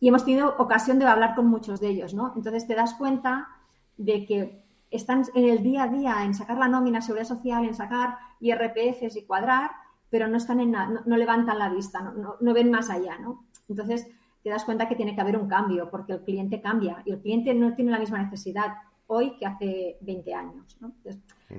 [0.00, 2.32] Y hemos tenido ocasión de hablar con muchos de ellos, ¿no?
[2.36, 3.48] Entonces te das cuenta
[3.96, 7.74] de que están en el día a día en sacar la nómina, seguridad social, en
[7.74, 9.70] sacar IRPFs y cuadrar,
[10.08, 13.18] pero no están en no, no levantan la vista, no, no, no, ven más allá,
[13.18, 13.44] ¿no?
[13.68, 14.08] Entonces,
[14.42, 17.20] te das cuenta que tiene que haber un cambio, porque el cliente cambia y el
[17.20, 18.74] cliente no tiene la misma necesidad
[19.06, 20.78] hoy que hace 20 años.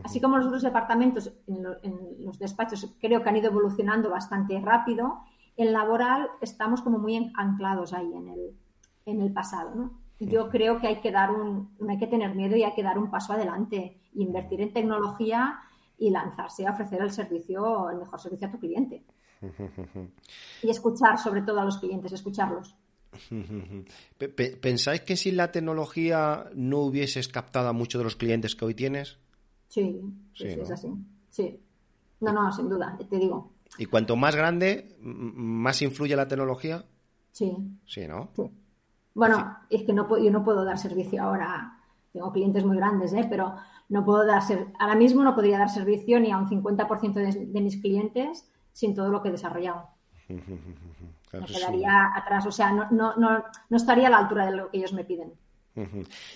[0.03, 1.63] Así como los otros departamentos en,
[2.23, 5.19] los despachos creo que han ido evolucionando bastante rápido,
[5.57, 8.57] en laboral estamos como muy anclados ahí en el,
[9.05, 9.91] en el pasado.
[10.19, 12.83] Yo creo que hay que dar un, no hay que tener miedo y hay que
[12.83, 15.59] dar un paso adelante, invertir en tecnología
[15.97, 19.03] y lanzarse a ofrecer el servicio, el mejor servicio a tu cliente.
[20.63, 22.75] Y escuchar sobre todo a los clientes, escucharlos.
[24.61, 28.75] ¿Pensáis que sin la tecnología no hubieses captado a muchos de los clientes que hoy
[28.75, 29.17] tienes?
[29.67, 29.99] Sí,
[30.33, 30.89] sí, es así.
[31.29, 31.59] Sí.
[32.19, 33.51] No, no, sin duda, te digo.
[33.77, 36.85] ¿Y cuanto más grande, más influye la tecnología?
[37.31, 37.55] Sí.
[37.85, 38.29] Sí, ¿no?
[39.13, 41.77] Bueno, es que no, yo no puedo dar servicio ahora.
[42.13, 43.25] Tengo clientes muy grandes, ¿eh?
[43.29, 43.55] pero
[43.89, 44.41] no puedo dar
[44.79, 49.09] ahora mismo no podría dar servicio ni a un 50% de, mis clientes sin todo
[49.09, 49.89] lo que he desarrollado.
[50.29, 54.69] me quedaría atrás, o sea, no, no, no, no, estaría a la altura de lo
[54.69, 55.33] que ellos me piden.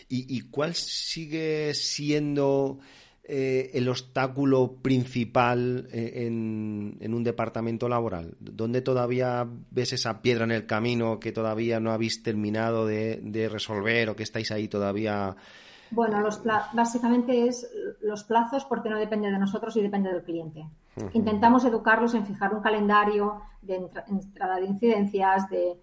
[0.08, 2.80] ¿Y, cuál sigue siendo
[3.22, 8.38] eh, el obstáculo principal eh, en, un departamento laboral?
[8.40, 13.50] ¿Dónde todavía ves esa piedra en el camino que todavía no habéis terminado de, de
[13.50, 15.36] resolver o que estáis ahí todavía
[15.92, 16.42] bueno, los
[16.74, 17.70] básicamente es
[18.02, 20.66] los plazos porque no depende de nosotros y depende del cliente.
[21.14, 25.78] Intentamos educarlos en fijar un calendario de entrada de incidencias, de,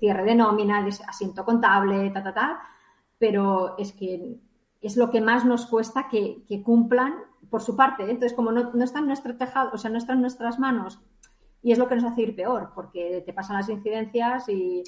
[0.00, 2.62] cierre de nómina, de asiento contable, ta, ta, ta,
[3.18, 4.38] pero es que
[4.80, 7.14] es lo que más nos cuesta que, cumplan
[7.50, 8.04] por su parte.
[8.04, 11.00] Entonces, como no, no está en nuestro tejado, o sea, no está en nuestras manos,
[11.62, 14.82] y es lo que nos hace ir peor, porque te pasan las incidencias y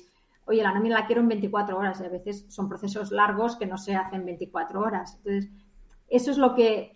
[0.46, 3.66] oye, la nómina la quiero en 24 horas y a veces son procesos largos que
[3.66, 5.16] no se hacen en 24 horas.
[5.16, 5.50] Entonces,
[6.09, 6.95] eso es lo que eh,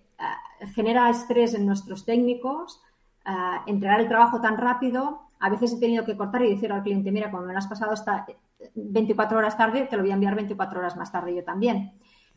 [0.74, 2.80] genera estrés en nuestros técnicos,
[3.26, 5.22] uh, entregar el trabajo tan rápido.
[5.38, 7.66] A veces he tenido que cortar y decir al cliente, mira, como me lo has
[7.66, 8.26] pasado hasta
[8.74, 11.92] 24 horas tarde, te lo voy a enviar 24 horas más tarde yo también.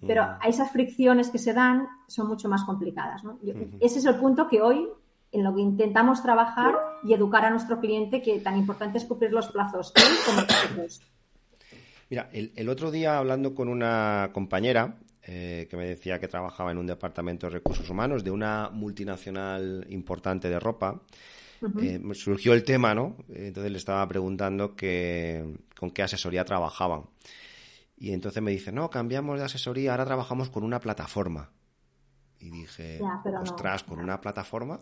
[0.06, 3.22] Pero esas fricciones que se dan son mucho más complicadas.
[3.80, 4.90] Ese es el punto que hoy
[5.32, 9.32] en lo que intentamos trabajar y educar a nuestro cliente que tan importante es cumplir
[9.32, 11.02] los plazos él como nosotros.
[12.10, 16.78] Mira, el, otro día hablando con una compañera eh, que me decía que trabajaba en
[16.78, 21.02] un departamento de recursos humanos de una multinacional importante de ropa,
[21.82, 23.16] eh, surgió el tema, ¿no?
[23.34, 27.04] Entonces le estaba preguntando que, con qué asesoría trabajaban.
[27.98, 31.52] Y entonces me dice, no, cambiamos de asesoría, ahora trabajamos con una plataforma.
[32.44, 33.00] Y dije,
[33.42, 34.82] ostras, con una plataforma.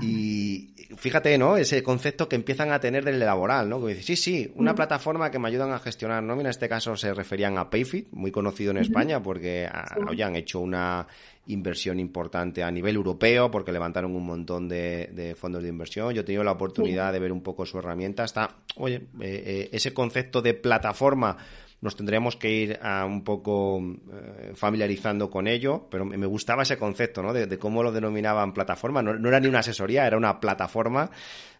[0.00, 1.58] Y fíjate, ¿no?
[1.58, 3.84] Ese concepto que empiezan a tener del laboral, ¿no?
[3.84, 4.76] Que dice, sí, sí, una mm.
[4.76, 6.48] plataforma que me ayudan a gestionar nómina.
[6.48, 11.06] En este caso se referían a Payfit, muy conocido en España porque han hecho una
[11.48, 16.14] inversión importante a nivel europeo porque levantaron un montón de, fondos de inversión.
[16.14, 18.24] Yo he tenido la oportunidad de ver un poco su herramienta.
[18.24, 21.36] Está, oye, eh, eh, ese concepto de plataforma
[21.84, 26.78] nos tendríamos que ir a un poco eh, familiarizando con ello, pero me gustaba ese
[26.78, 27.34] concepto, ¿no?
[27.34, 29.02] De, cómo lo denominaban plataforma.
[29.02, 31.10] No, era ni una asesoría, era una plataforma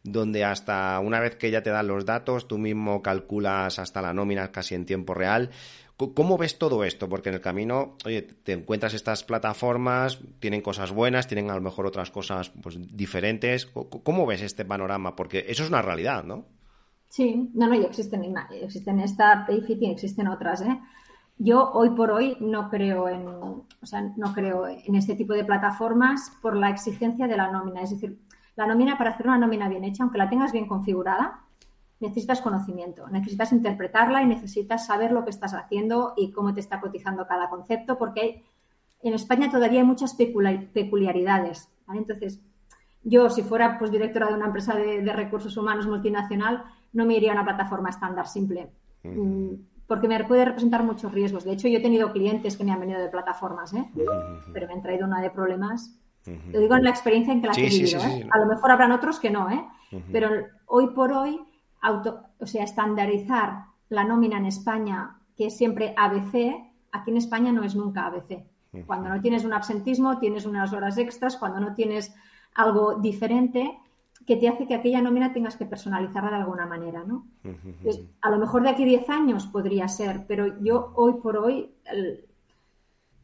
[0.02, 4.14] donde hasta una vez que ya te dan los datos, tú mismo calculas hasta la
[4.14, 5.50] nómina casi en tiempo real.
[5.98, 7.06] ¿Cómo ves todo esto?
[7.06, 11.60] Porque en el camino, oye, te encuentras estas plataformas, tienen cosas buenas, tienen a lo
[11.60, 13.66] mejor otras cosas pues, diferentes.
[13.66, 15.14] ¿Cómo ves este panorama?
[15.14, 16.46] Porque eso es una realidad, ¿no?
[17.14, 20.81] Sí, no, no, y existen, existen esta Payfit y existen otras, ¿eh?
[21.38, 25.44] Yo hoy por hoy no creo en, o sea, no creo en este tipo de
[25.44, 27.83] plataformas por la exigencia de la nómina.
[27.83, 28.18] Es decir,
[28.57, 31.44] la nómina para hacer una nómina bien hecha, aunque la tengas bien configurada,
[32.00, 36.81] necesitas conocimiento, necesitas interpretarla y necesitas saber lo que estás haciendo y cómo te está
[36.81, 38.42] cotizando cada concepto, porque
[39.03, 41.68] en España todavía hay muchas peculiaridades.
[41.94, 42.40] Entonces,
[43.05, 47.33] yo, si fuera pues, directora de una empresa de recursos humanos multinacional, no me iría
[47.33, 48.70] a una plataforma estándar simple.
[49.02, 49.54] Mm,
[49.87, 51.44] porque me puede representar muchos riesgos.
[51.44, 53.85] De hecho, yo he tenido clientes que me han venido de plataformas, ¿eh?
[54.52, 55.98] pero me han traído una de problemas.
[56.52, 58.00] Lo digo en la experiencia en que la he vivido.
[58.00, 58.26] ¿eh?
[58.30, 59.62] A lo mejor habrán otros que no, ¿eh?
[60.11, 60.30] pero
[60.66, 61.38] hoy por hoy,
[61.83, 66.57] auto, o sea, estandarizar la nómina en España, que es siempre ABC,
[66.92, 68.42] aquí en España no es nunca ABC.
[68.87, 72.14] Cuando no tienes un absentismo, tienes unas horas extras, cuando no tienes
[72.54, 73.78] algo diferente,
[74.26, 77.26] que te hace que aquella nómina tengas que personalizarla de alguna manera, ¿no?
[78.20, 81.70] a lo mejor de aquí 10 años podría ser, pero yo hoy por hoy,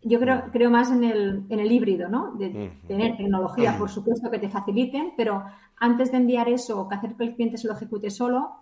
[0.02, 2.32] yo creo, creo más en el, en el híbrido, ¿no?
[2.32, 5.44] De tener tecnología, por supuesto, que te faciliten, pero
[5.76, 8.56] antes de enviar eso o que hacer que el cliente se lo ejecute solo,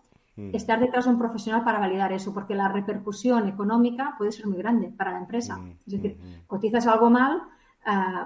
[0.52, 4.58] estar detrás de un profesional para validar eso, porque la repercusión económica puede ser muy
[4.58, 5.58] grande para la empresa.
[5.84, 7.42] Es decir, cotizas algo mal,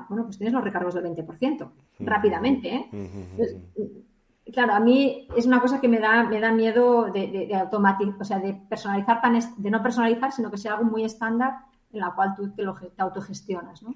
[0.09, 2.75] Bueno, pues tienes los recargos del 20%, rápidamente.
[2.75, 4.53] ¿eh?
[4.53, 8.15] claro, a mí es una cosa que me da, me da miedo de, de, automatizar,
[8.21, 11.55] o sea, de personalizar tan, de no personalizar, sino que sea algo muy estándar
[11.93, 13.95] en la cual tú te, lo, autogestionas, ¿no?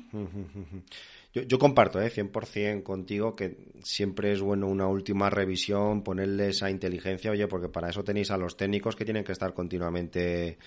[1.32, 2.10] Yo, comparto ¿eh?
[2.10, 7.90] 100% contigo que siempre es bueno una última revisión, ponerle esa inteligencia, oye, porque para
[7.90, 10.58] eso tenéis a los técnicos que tienen que estar continuamente,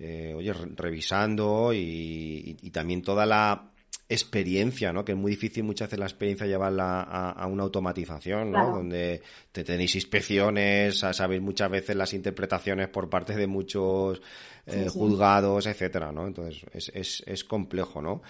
[0.00, 3.71] eh, oye, revisando y, también toda la
[4.12, 5.04] experiencia, ¿no?
[5.04, 8.76] Que es muy difícil muchas veces la experiencia llevarla a, una automatización, ¿no?
[8.76, 14.20] Donde te tenéis inspecciones, sabéis muchas veces las interpretaciones por parte de muchos
[14.66, 16.26] eh, juzgados, etcétera, ¿no?
[16.26, 18.22] Entonces es, es, es complejo, ¿no?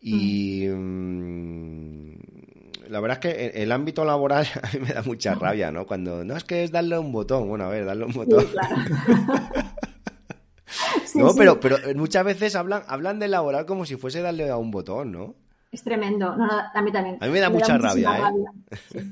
[0.00, 2.14] Y mm,
[2.88, 5.86] la verdad es que el ámbito laboral a mí me da mucha rabia, ¿no?
[5.86, 8.46] Cuando no es que es darle un botón, bueno, a ver, darle un botón.
[11.16, 14.70] no, pero, pero muchas veces hablan, hablan de laboral como si fuese darle a un
[14.70, 15.34] botón, ¿no?
[15.70, 16.36] Es tremendo.
[16.36, 17.18] No, a mí también.
[17.20, 19.02] A mí me da mucha rabia, ¿eh?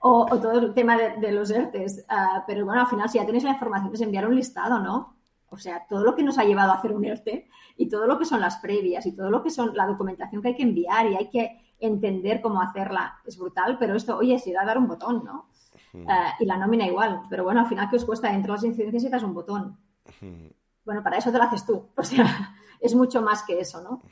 [0.00, 2.06] O, todo el tema de, los ERTES.
[2.08, 5.16] Ah, pero bueno, al final, si ya tenéis la información, es enviar un listado, ¿no?
[5.48, 8.18] O sea, todo lo que nos ha llevado a hacer un ERTE y todo lo
[8.18, 11.06] que son las previas y todo lo que son la documentación que hay que enviar
[11.06, 14.78] y hay que entender cómo hacerla es brutal, pero esto, oye, si da a dar
[14.78, 15.48] un botón, ¿no?
[16.08, 17.22] Ah, y la nómina igual.
[17.28, 18.30] Pero bueno, al final, ¿qué os cuesta?
[18.30, 19.76] Dentro de las incidencias y das un botón
[20.86, 21.88] bueno, para eso te lo haces tú.
[21.96, 24.02] O sea, es mucho más que eso, ¿no?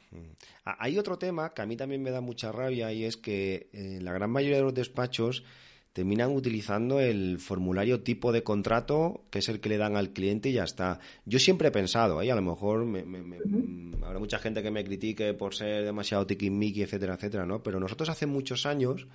[0.65, 3.99] Hay otro tema que a mí también me da mucha rabia y es que eh,
[4.03, 5.45] la gran mayoría de los despachos
[5.93, 10.49] terminan utilizando el formulario tipo de contrato, que es el que le dan al cliente
[10.49, 10.99] y ya está.
[11.25, 12.33] Yo siempre he pensado, ¿eh?
[12.33, 16.83] a lo mejor me, mm, habrá mucha gente que me critique por ser demasiado tiquismiqui,
[16.83, 17.63] etcétera, etcétera, ¿no?
[17.63, 19.07] Pero nosotros hace muchos años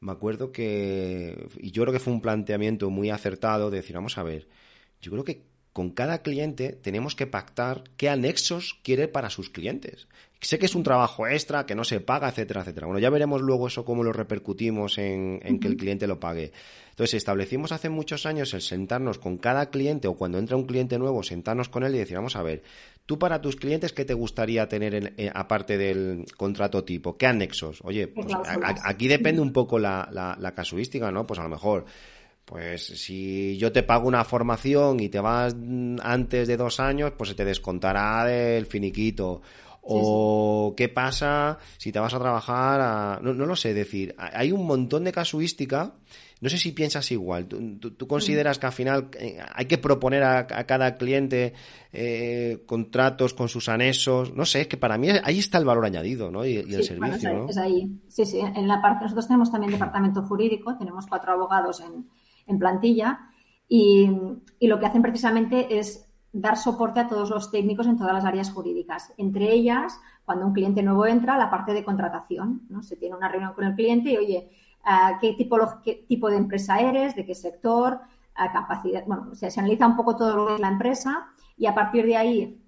[0.00, 4.18] me acuerdo que, y yo creo que fue un planteamiento muy acertado de decir, vamos
[4.18, 4.48] a ver,
[5.00, 10.08] yo creo que con cada cliente tenemos que pactar qué anexos quiere para sus clientes.
[10.40, 12.86] Sé que es un trabajo extra, que no se paga, etcétera, etcétera.
[12.86, 16.52] Bueno, ya veremos luego eso cómo lo repercutimos en, que el cliente lo pague.
[16.88, 20.98] Entonces, establecimos hace muchos años el sentarnos con cada cliente o cuando entra un cliente
[20.98, 22.62] nuevo, sentarnos con él y decir, vamos a ver,
[23.04, 27.18] tú para tus clientes, ¿qué te gustaría tener aparte del contrato tipo?
[27.18, 27.80] ¿Qué anexos?
[27.84, 28.28] Oye, pues
[28.82, 30.08] aquí depende un poco la,
[30.40, 31.26] la casuística, ¿no?
[31.26, 31.84] Pues a lo mejor
[32.46, 35.54] pues si yo te pago una formación y te vas
[36.00, 39.42] antes de dos años, pues se te descontará del finiquito.
[39.88, 43.20] O qué pasa si te vas a trabajar a...
[43.20, 44.14] No, lo sé decir.
[44.18, 45.94] Hay un montón de casuística.
[46.40, 47.46] No sé si piensas igual.
[47.46, 51.52] ¿Tú, consideras que al final eh, hay que proponer a, cada cliente
[51.92, 54.34] eh, contratos con sus anexos?
[54.34, 56.44] No sé, es que para mí ahí está el valor añadido ¿no?
[56.44, 57.32] y, el servicio.
[57.32, 57.48] ¿no?
[57.48, 57.88] es ahí.
[58.08, 58.38] Sí, sí.
[58.38, 60.76] En la parte, nosotros tenemos también departamento jurídico.
[60.76, 62.06] Tenemos cuatro abogados en,
[62.46, 63.30] en plantilla
[63.68, 64.10] y,
[64.60, 68.50] lo que hacen precisamente es dar soporte a todos los técnicos en todas las áreas
[68.50, 69.12] jurídicas.
[69.16, 72.62] Entre ellas, cuando un cliente nuevo entra, la parte de contratación.
[72.68, 72.82] ¿no?
[72.82, 74.50] Se tiene una reunión con el cliente y, oye,
[74.84, 77.14] ah, ¿qué tipo, qué tipo de empresa eres?
[77.16, 78.00] ¿De qué sector?
[78.34, 79.04] Ah, capacidad.
[79.06, 82.16] Bueno, se analiza un poco todo lo que es la empresa y a partir de
[82.16, 82.62] ahí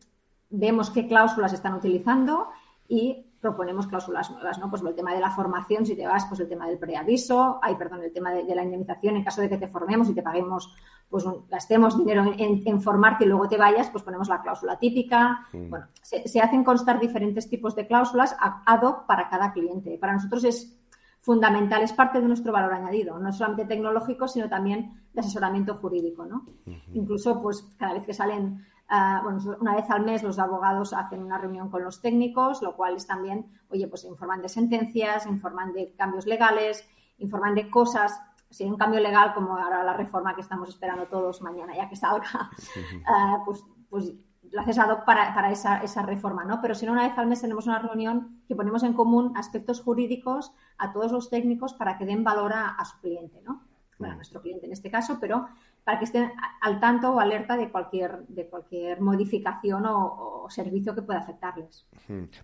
[0.51, 2.49] vemos qué cláusulas están utilizando
[2.89, 4.69] y proponemos cláusulas nuevas, ¿no?
[4.69, 7.77] Pues el tema de la formación, si te vas, pues el tema del preaviso, hay,
[7.77, 10.75] perdón, el tema de, la indemnización en caso de que te formemos y te paguemos,
[11.09, 15.47] pues gastemos dinero en, formarte y luego te vayas, pues ponemos la cláusula típica.
[15.53, 19.97] Bueno, se, hacen constar diferentes tipos de cláusulas ad hoc para cada cliente.
[19.99, 20.79] Para nosotros es
[21.21, 26.25] fundamental, es parte de nuestro valor añadido, no solamente tecnológico, sino también de asesoramiento jurídico,
[26.25, 26.47] ¿no?
[26.93, 31.23] Incluso, pues, cada vez que salen Ah, bueno, una vez al mes los abogados hacen
[31.23, 35.75] una reunión con los técnicos, lo cual es también, oye, pues informan de sentencias, informan
[35.75, 38.19] de cambios legales, informan de cosas.
[38.49, 41.87] Si hay un cambio legal, como ahora la reforma que estamos esperando todos mañana, ya
[41.89, 42.51] que salga,
[42.97, 44.15] uh, pues, pues
[44.51, 46.63] lo haces ad hoc para, para esa, esa, reforma, ¿no?
[46.63, 49.83] Pero si no, una vez al mes tenemos una reunión que ponemos en común aspectos
[49.83, 53.69] jurídicos a todos los técnicos para que den valor a, a su cliente, ¿no?
[53.99, 55.49] Bueno, a nuestro cliente en este caso, pero
[55.89, 61.01] para que estén al tanto o alerta de cualquier, de cualquier modificación o, servicio que
[61.01, 61.87] pueda afectarles.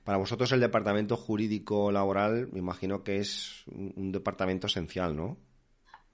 [0.02, 5.36] Para vosotros el departamento jurídico laboral, me imagino que es un, departamento esencial, ¿no?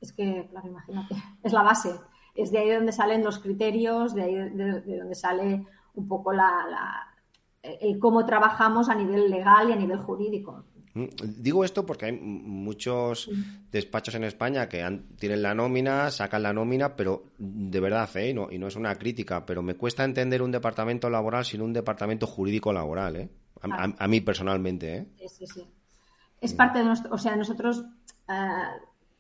[0.01, 1.15] Es que, claro, imagínate,
[1.45, 1.95] es la base.
[2.35, 5.65] Es de ahí donde salen los criterios, de ahí de, donde sale
[5.95, 7.15] un poco la,
[7.63, 10.65] el cómo trabajamos a nivel legal y a nivel jurídico.
[10.95, 11.05] Mm,
[11.39, 13.31] digo esto porque hay muchos
[13.71, 18.31] despachos en España que tienen la nómina, sacan la nómina, pero de verdad, ¿eh?
[18.31, 21.63] y, no, y no es una crítica, pero me cuesta entender un departamento laboral sin
[21.63, 23.29] un departamento jurídico laboral, ¿eh?
[23.63, 24.97] a, mí personalmente.
[24.97, 25.07] ¿eh?
[25.19, 25.67] Sí, sí, sí.
[26.41, 27.85] Es parte de nuestro, o sea, nosotros
[28.29, 28.35] eh,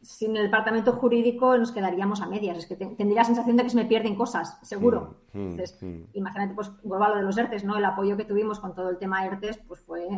[0.02, 2.58] sin el departamento jurídico nos quedaríamos a medias.
[2.58, 5.20] Es que tendría la sensación de que se me pierden cosas, seguro.
[5.32, 5.78] Mm, mm, Entonces,
[6.14, 7.76] imagínate, pues vuelvo a lo de los ERTES, ¿no?
[7.76, 10.08] El apoyo que tuvimos con todo el tema ERTES, pues fue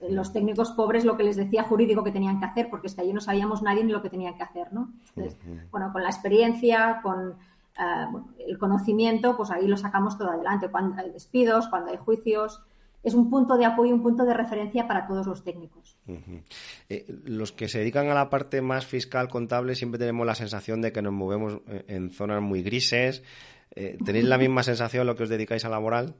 [0.00, 3.02] los técnicos pobres lo que les decía jurídico que tenían que hacer, porque es que
[3.02, 4.92] allí no sabíamos nadie ni lo que tenían que hacer, ¿no?
[5.14, 5.38] Entonces,
[5.70, 7.36] bueno, con la experiencia, con
[7.78, 8.06] eh,
[8.46, 10.68] el conocimiento, pues ahí lo sacamos todo adelante.
[10.68, 12.62] Cuando hay despidos, cuando hay juicios,
[13.02, 15.96] es un punto de apoyo, un punto de referencia para todos los técnicos.
[16.88, 20.82] Eh, los que se dedican a la parte más fiscal, contable, siempre tenemos la sensación
[20.82, 23.22] de que nos movemos eh, en zonas muy grises.
[24.04, 26.14] ¿Tenéis la misma sensación lo que os dedicáis a laboral?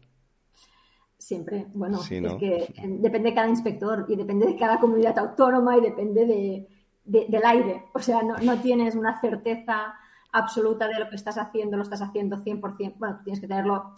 [1.27, 1.66] Siempre.
[1.74, 6.24] Bueno, es que depende de cada inspector y depende de cada comunidad autónoma y depende
[6.24, 7.87] de, del aire.
[7.95, 9.93] O sea, no, no, tienes una certeza
[10.31, 12.95] absoluta de lo que estás haciendo, lo estás haciendo 100%.
[12.99, 13.93] Bueno, tienes que tenerlo.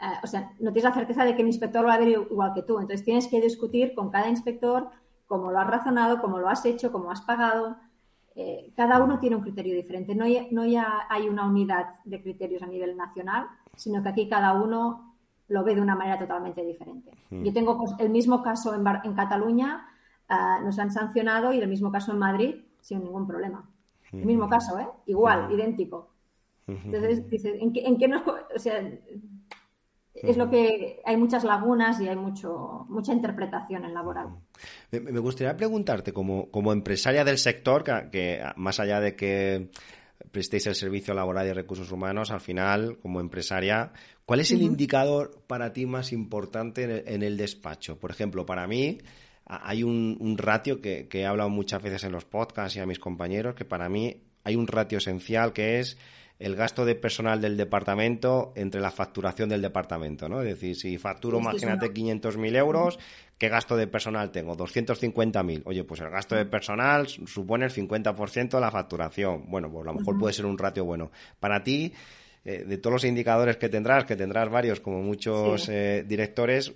[0.00, 2.08] Eh, o sea, no tienes la certeza de que el inspector lo va a ver
[2.08, 2.78] igual que tú.
[2.78, 4.88] Entonces tienes que discutir con cada inspector
[5.26, 7.76] cómo lo has razonado, cómo lo has hecho, cómo has pagado.
[8.34, 10.14] Eh, cada uno tiene un criterio diferente.
[10.14, 14.54] No, no ya hay una unidad de criterios a nivel nacional, sino que aquí cada
[14.54, 15.11] uno
[15.52, 17.10] lo ve de una manera totalmente diferente.
[17.30, 17.44] Hmm.
[17.44, 19.86] Yo tengo pues, el mismo caso en, en Cataluña,
[20.28, 23.68] ah, nos han sancionado, y el mismo caso en Madrid, sin ningún problema.
[24.12, 24.50] El mismo hmm.
[24.50, 24.88] caso, ¿eh?
[25.06, 25.52] Igual, hmm.
[25.52, 26.08] idéntico.
[26.66, 28.22] Entonces, dices, ¿en qué, en qué nos...?
[28.26, 28.80] O sea,
[30.14, 34.28] es lo que hay muchas lagunas y hay mucho, mucha interpretación en laboral.
[34.90, 39.70] Me, gustaría preguntarte, como, como empresaria del sector, que, más allá de que
[40.30, 43.92] prestéis el servicio laboral y recursos humanos, al final, como empresaria,
[44.32, 47.98] ¿cuál es el indicador para ti más importante en el, despacho?
[47.98, 48.96] Por ejemplo, para mí
[49.44, 52.98] hay un, ratio que, que he hablado muchas veces en los podcasts y a mis
[52.98, 55.98] compañeros, que para mí hay un ratio esencial que es
[56.38, 60.40] el gasto de personal del departamento entre la facturación del departamento, ¿no?
[60.40, 62.98] Es decir, si facturo, imagínate, 500.000 euros,
[63.36, 64.56] ¿qué gasto de personal tengo?
[64.56, 65.60] 250.000.
[65.66, 69.44] Oye, pues el gasto de personal supone el 50% de la facturación.
[69.50, 71.12] Bueno, pues a lo mejor puede ser un ratio bueno.
[71.38, 71.92] Para ti,
[72.44, 76.74] eh, de todos los indicadores que tendrás, que tendrás varios como muchos eh, directores,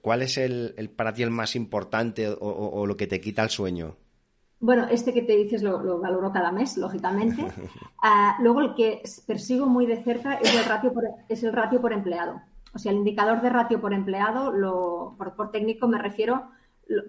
[0.00, 3.96] ¿cuál es el, para ti el más importante o lo que te quita el sueño?
[4.58, 7.44] Bueno, este que te dices lo, valoro cada mes, lógicamente.
[8.08, 11.80] Ah, luego el que persigo muy de cerca es el, ratio por, es el ratio
[11.80, 12.40] por empleado.
[12.72, 16.50] O sea, el indicador de ratio por empleado, lo, por, técnico me refiero,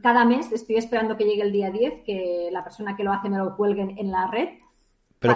[0.01, 3.29] cada mes estoy esperando que llegue el día 10, que la persona que lo hace
[3.29, 4.47] me lo cuelgue en, la red.
[5.19, 5.35] ¿Pero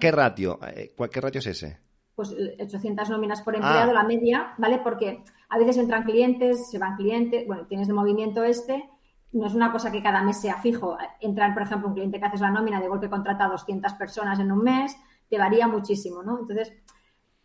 [0.00, 0.58] qué, ratio?
[0.74, 1.78] Eh, ¿Qué ratio es ese?
[2.16, 3.94] Pues 800 nóminas por empleado, ah.
[3.94, 4.78] la media, ¿vale?
[4.78, 8.90] Porque a veces entran clientes, se van clientes, bueno, tienes de movimiento este
[9.36, 10.96] no es una cosa que cada mes sea fijo.
[11.20, 14.38] Entrar, por ejemplo, un cliente que haces la nómina, de golpe contrata a 200 personas
[14.40, 14.96] en un mes,
[15.28, 16.38] te varía muchísimo, ¿no?
[16.38, 16.72] Entonces,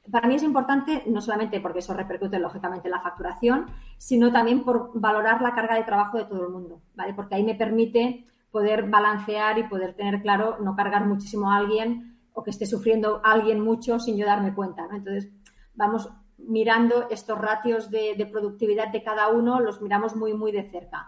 [0.10, 3.68] para mí es importante, no solamente porque eso repercute lógicamente en la facturación,
[3.98, 7.14] sino también por valorar la carga de trabajo de todo el mundo, ¿vale?
[7.14, 12.11] Porque ahí me permite poder balancear y poder tener claro, no cargar muchísimo a alguien
[12.34, 14.96] o que esté sufriendo alguien mucho sin yo darme cuenta, ¿no?
[14.96, 15.30] Entonces,
[15.76, 20.64] vamos mirando estos ratios de, de productividad de cada uno, los miramos muy, muy de
[20.64, 21.08] cerca.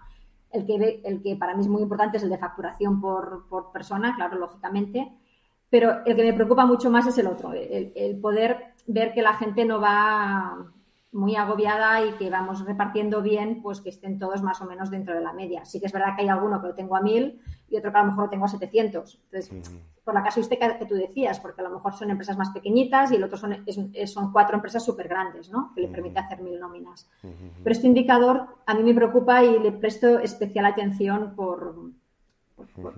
[0.52, 4.16] El que, el que para mí es muy importante es el de facturación por, persona,
[4.16, 5.12] claro, lógicamente,
[5.70, 9.34] pero el que me preocupa mucho más es el otro, el, poder ver que la
[9.34, 10.72] gente no va
[11.12, 15.16] muy agobiada y que vamos repartiendo bien, pues que estén todos más o menos dentro
[15.16, 15.66] de la media.
[15.66, 17.42] Sí que es verdad que hay alguno que lo tengo a mil
[17.74, 19.20] y otro que a lo mejor tengo a 700.
[19.32, 19.72] Entonces,
[20.04, 23.16] por la casuística que tú decías, porque a lo mejor son empresas más pequeñitas y
[23.16, 23.66] el otro son,
[24.06, 25.72] son cuatro empresas súper grandes, ¿no?
[25.74, 27.10] Que le permite hacer mil nóminas.
[27.22, 31.76] Pero este indicador a mí me preocupa y le presto especial atención por,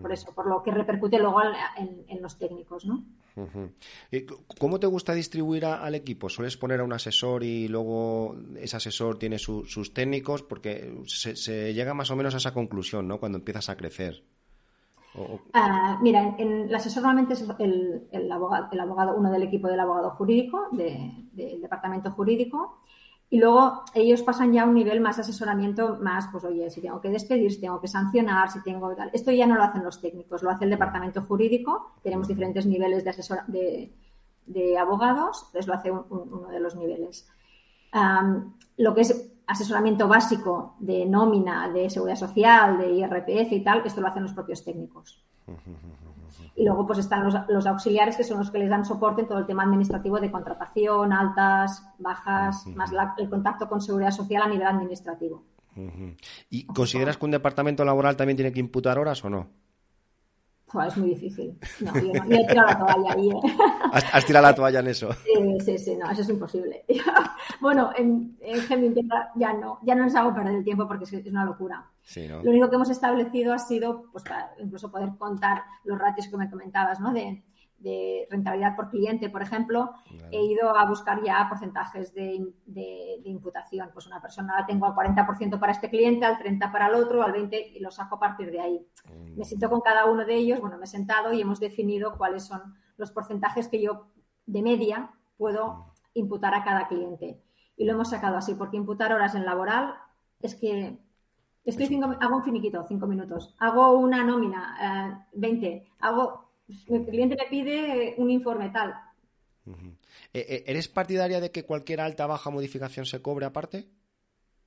[0.01, 1.41] por, eso, por lo que repercute luego
[1.78, 3.03] en, los técnicos, ¿no?
[4.59, 6.30] ¿Cómo te gusta distribuir al equipo?
[6.30, 10.43] ¿Sueles poner a un asesor y luego ese asesor tiene sus técnicos?
[10.43, 13.19] Porque se, llega más o menos a esa conclusión, ¿no?
[13.19, 14.23] Cuando empiezas a crecer.
[15.53, 19.80] Ah, mira, en, el asesor normalmente es el, abogado, el abogado, uno del equipo del
[19.80, 22.80] abogado jurídico, del departamento jurídico,
[23.30, 27.01] y luego ellos pasan ya a un nivel más asesoramiento, más, pues oye, si tengo
[27.01, 29.09] que despedir, si tengo que sancionar, si tengo tal.
[29.13, 31.95] Esto ya no lo hacen los técnicos, lo hace el departamento jurídico.
[32.03, 37.28] Tenemos diferentes niveles de, asesor, de, abogados, entonces lo hace uno de los niveles.
[38.78, 44.01] lo que es asesoramiento básico de nómina, de seguridad social, de IRPF y tal, esto
[44.01, 45.23] lo hacen los propios técnicos.
[46.55, 49.39] Y luego pues están los, auxiliares que son los que les dan soporte en todo
[49.39, 54.67] el tema administrativo de contratación, altas, bajas, más el contacto con seguridad social a nivel
[54.67, 55.43] administrativo.
[56.49, 59.49] ¿Y consideras que un departamento laboral también tiene que imputar horas o no?
[60.83, 61.57] es muy difícil.
[61.79, 63.29] No, yo, he tirado la toalla ahí.
[63.29, 63.57] ¿eh?
[64.11, 65.13] ¿Has, tirado la toalla en eso?
[65.13, 66.83] Sí, sí, sí, no, eso es imposible.
[67.66, 68.95] Bueno, en, en
[69.36, 71.89] ya no, ya no nos hago perder el tiempo porque es, es una locura.
[72.43, 76.38] Lo único que hemos establecido ha sido, pues, para incluso poder contar los ratios que
[76.38, 77.11] me comentabas, ¿no?
[77.11, 77.43] De,
[77.80, 79.91] de rentabilidad por cliente, por ejemplo,
[80.32, 82.53] he ido a buscar ya porcentajes de,
[83.26, 83.89] imputación.
[83.93, 87.22] Pues una persona la tengo al 40% para este cliente, al 30% para el otro,
[87.22, 88.88] al 20% y lo saco a partir de ahí.
[89.05, 89.38] Mm.
[89.38, 92.43] Me siento con cada uno de ellos, bueno, me he sentado y hemos definido cuáles
[92.43, 94.07] son los porcentajes que yo
[94.45, 95.84] de media puedo mm.
[96.16, 97.44] imputar a cada cliente.
[97.78, 99.95] Y lo hemos sacado así, porque imputar horas en laboral
[100.41, 100.97] es que
[101.63, 106.45] estoy cinco, hago un finiquito, cinco minutos, hago una nómina, 20, eh, hago
[106.88, 108.93] el cliente me pide un informe tal.
[110.34, 113.88] Eh, eh, ¿Eres partidaria de que cualquier alta, baja modificación se cobre aparte?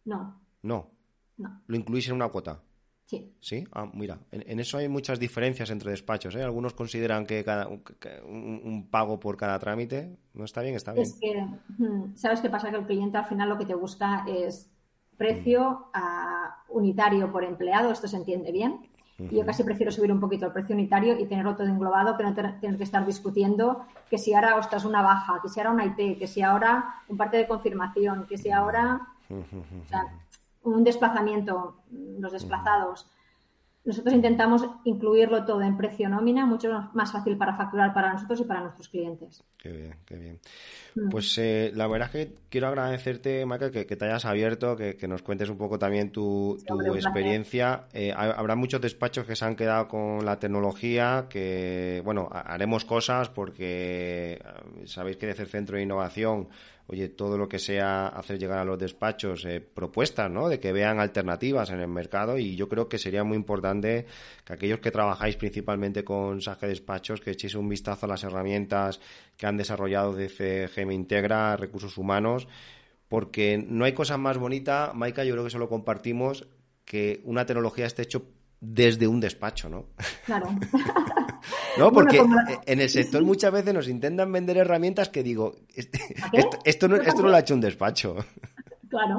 [0.05, 0.41] No.
[0.63, 0.91] No.
[1.37, 1.63] No.
[1.67, 2.63] ¿Lo incluís en una cuota?
[3.09, 3.33] Sí.
[3.41, 6.35] Sí, ah, mira, en, eso hay muchas diferencias entre despachos.
[6.37, 6.43] ¿eh?
[6.43, 11.07] Algunos consideran que, cada, un, pago por cada trámite no está bien, está bien.
[11.07, 11.43] Es que,
[11.79, 12.69] mm, ¿sabes qué pasa?
[12.69, 14.71] Que el cliente al final lo que te busca es
[15.17, 16.77] precio mm.
[16.77, 18.87] unitario por empleado, esto se entiende bien.
[19.19, 22.23] Y yo casi prefiero subir un poquito el precio unitario y tenerlo todo englobado que
[22.23, 25.87] no tener, que estar discutiendo que si ahora, ostras, una baja, que si ahora una
[25.87, 29.01] IP, que si ahora un parte de confirmación, que si ahora
[30.75, 31.83] un desplazamiento,
[32.19, 33.07] los desplazados.
[33.85, 38.45] Nosotros intentamos incluirlo todo en precio nómina, mucho más fácil para facturar para nosotros y
[38.45, 39.43] para nuestros clientes.
[39.57, 40.41] Qué bien, qué bien.
[40.95, 41.09] Mm.
[41.09, 45.23] Pues eh, la verdad es que quiero agradecerte, Maca, que, te hayas abierto, que, nos
[45.23, 46.59] cuentes un poco también tu,
[46.95, 47.87] experiencia.
[47.95, 53.31] Eh, habrá muchos despachos que se han quedado con la tecnología, que, bueno, haremos cosas
[53.31, 56.49] porque eh, sabéis que desde el Centro de Innovación
[56.89, 60.49] oye, todo lo que sea hacer llegar a los despachos eh, propuestas, ¿no?
[60.49, 64.07] De que vean alternativas en el mercado y yo creo que sería muy importante
[64.45, 69.01] que aquellos que trabajáis principalmente con SAGE Despachos, que echéis un vistazo a las herramientas
[69.37, 72.49] que han desarrollado de CGM Integra, Recursos Humanos,
[73.09, 76.49] porque no hay cosa más bonita, Maika, yo creo que eso lo compartimos,
[76.87, 78.31] que una tecnología esté hecho
[78.61, 79.91] desde un despacho, ¿no?
[80.25, 80.49] Claro.
[81.79, 82.23] no, porque
[82.67, 86.01] en el sector muchas veces nos intentan vender herramientas que digo, este,
[86.65, 88.17] esto, no, esto no lo ha hecho un despacho.
[88.89, 89.19] Claro.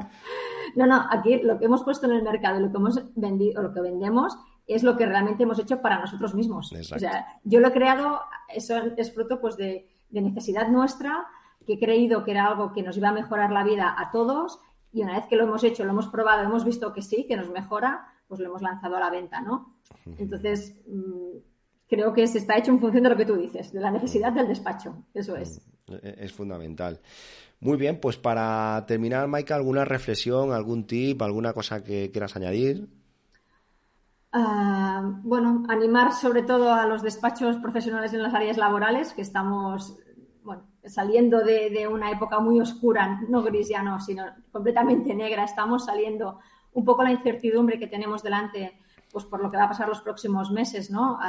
[0.76, 3.72] No, no, aquí lo que hemos puesto en el mercado lo que hemos vendido, lo
[3.72, 6.74] que vendemos, es lo que realmente hemos hecho para nosotros mismos.
[6.74, 8.20] O sea, yo lo he creado,
[8.52, 11.28] eso es fruto pues de, de necesidad nuestra,
[11.68, 14.60] que he creído que era algo que nos iba a mejorar la vida a todos
[14.92, 17.38] y una vez que lo hemos hecho, lo hemos probado, hemos visto que sí, que
[17.38, 19.76] nos mejora, pues lo hemos lanzado a la venta, ¿no?
[20.18, 21.38] Entonces, mm,
[21.90, 24.32] creo que se está hecho en función de lo que tú dices, de la necesidad
[24.32, 25.04] del despacho.
[25.14, 25.62] Eso es.
[25.88, 27.00] Mm, e-, es fundamental.
[27.60, 32.88] Muy bien, pues para terminar, Maika, ¿alguna reflexión, algún tip, alguna cosa que quieras añadir?
[34.32, 39.98] Ah, bueno, animar sobre todo a los despachos profesionales en las áreas laborales, que estamos
[40.44, 45.44] bueno, saliendo de, de, una época muy oscura, no gris ya no, sino completamente negra.
[45.44, 46.40] Estamos saliendo
[46.74, 48.80] un poco la incertidumbre que tenemos delante,
[49.12, 51.20] pues por lo que va a pasar los próximos meses, ¿no?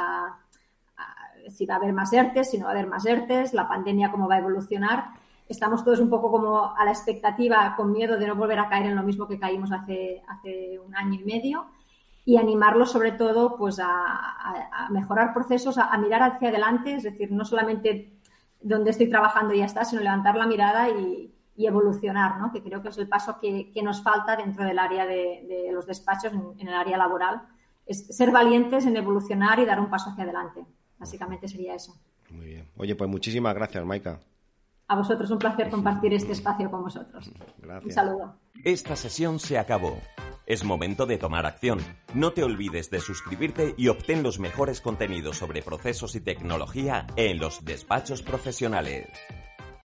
[1.49, 4.11] Si va a haber más ERTES, si no va a haber más ERTES, la pandemia
[4.11, 5.13] cómo va a evolucionar.
[5.51, 8.87] Estamos todos un poco como a la expectativa, con miedo de no volver a caer
[8.87, 10.23] en lo mismo que caímos hace,
[10.87, 11.67] un año y medio
[12.25, 17.45] y animarlos sobre todo pues a, mejorar procesos, a, mirar hacia adelante, es decir, no
[17.45, 18.13] solamente
[18.61, 22.97] donde estoy trabajando ya está, sino levantar la mirada y, evolucionar, que creo que es
[22.97, 27.43] el paso que, nos falta dentro del área de, los despachos, en, el área laboral.
[27.85, 30.65] Es ser valientes en evolucionar y dar un paso hacia adelante.
[31.01, 31.97] Básicamente sería eso.
[32.29, 32.69] Muy bien.
[32.77, 34.21] Oye, pues muchísimas gracias, Maika.
[34.87, 37.31] A vosotros, un placer compartir este espacio con vosotros.
[37.59, 37.85] Gracias.
[37.85, 38.37] Un saludo.
[38.65, 39.99] Esta sesión se acabó.
[40.47, 41.79] Es momento de tomar acción.
[42.13, 47.39] No te olvides de suscribirte y obtén los mejores contenidos sobre procesos y tecnología en
[47.39, 49.09] los despachos profesionales.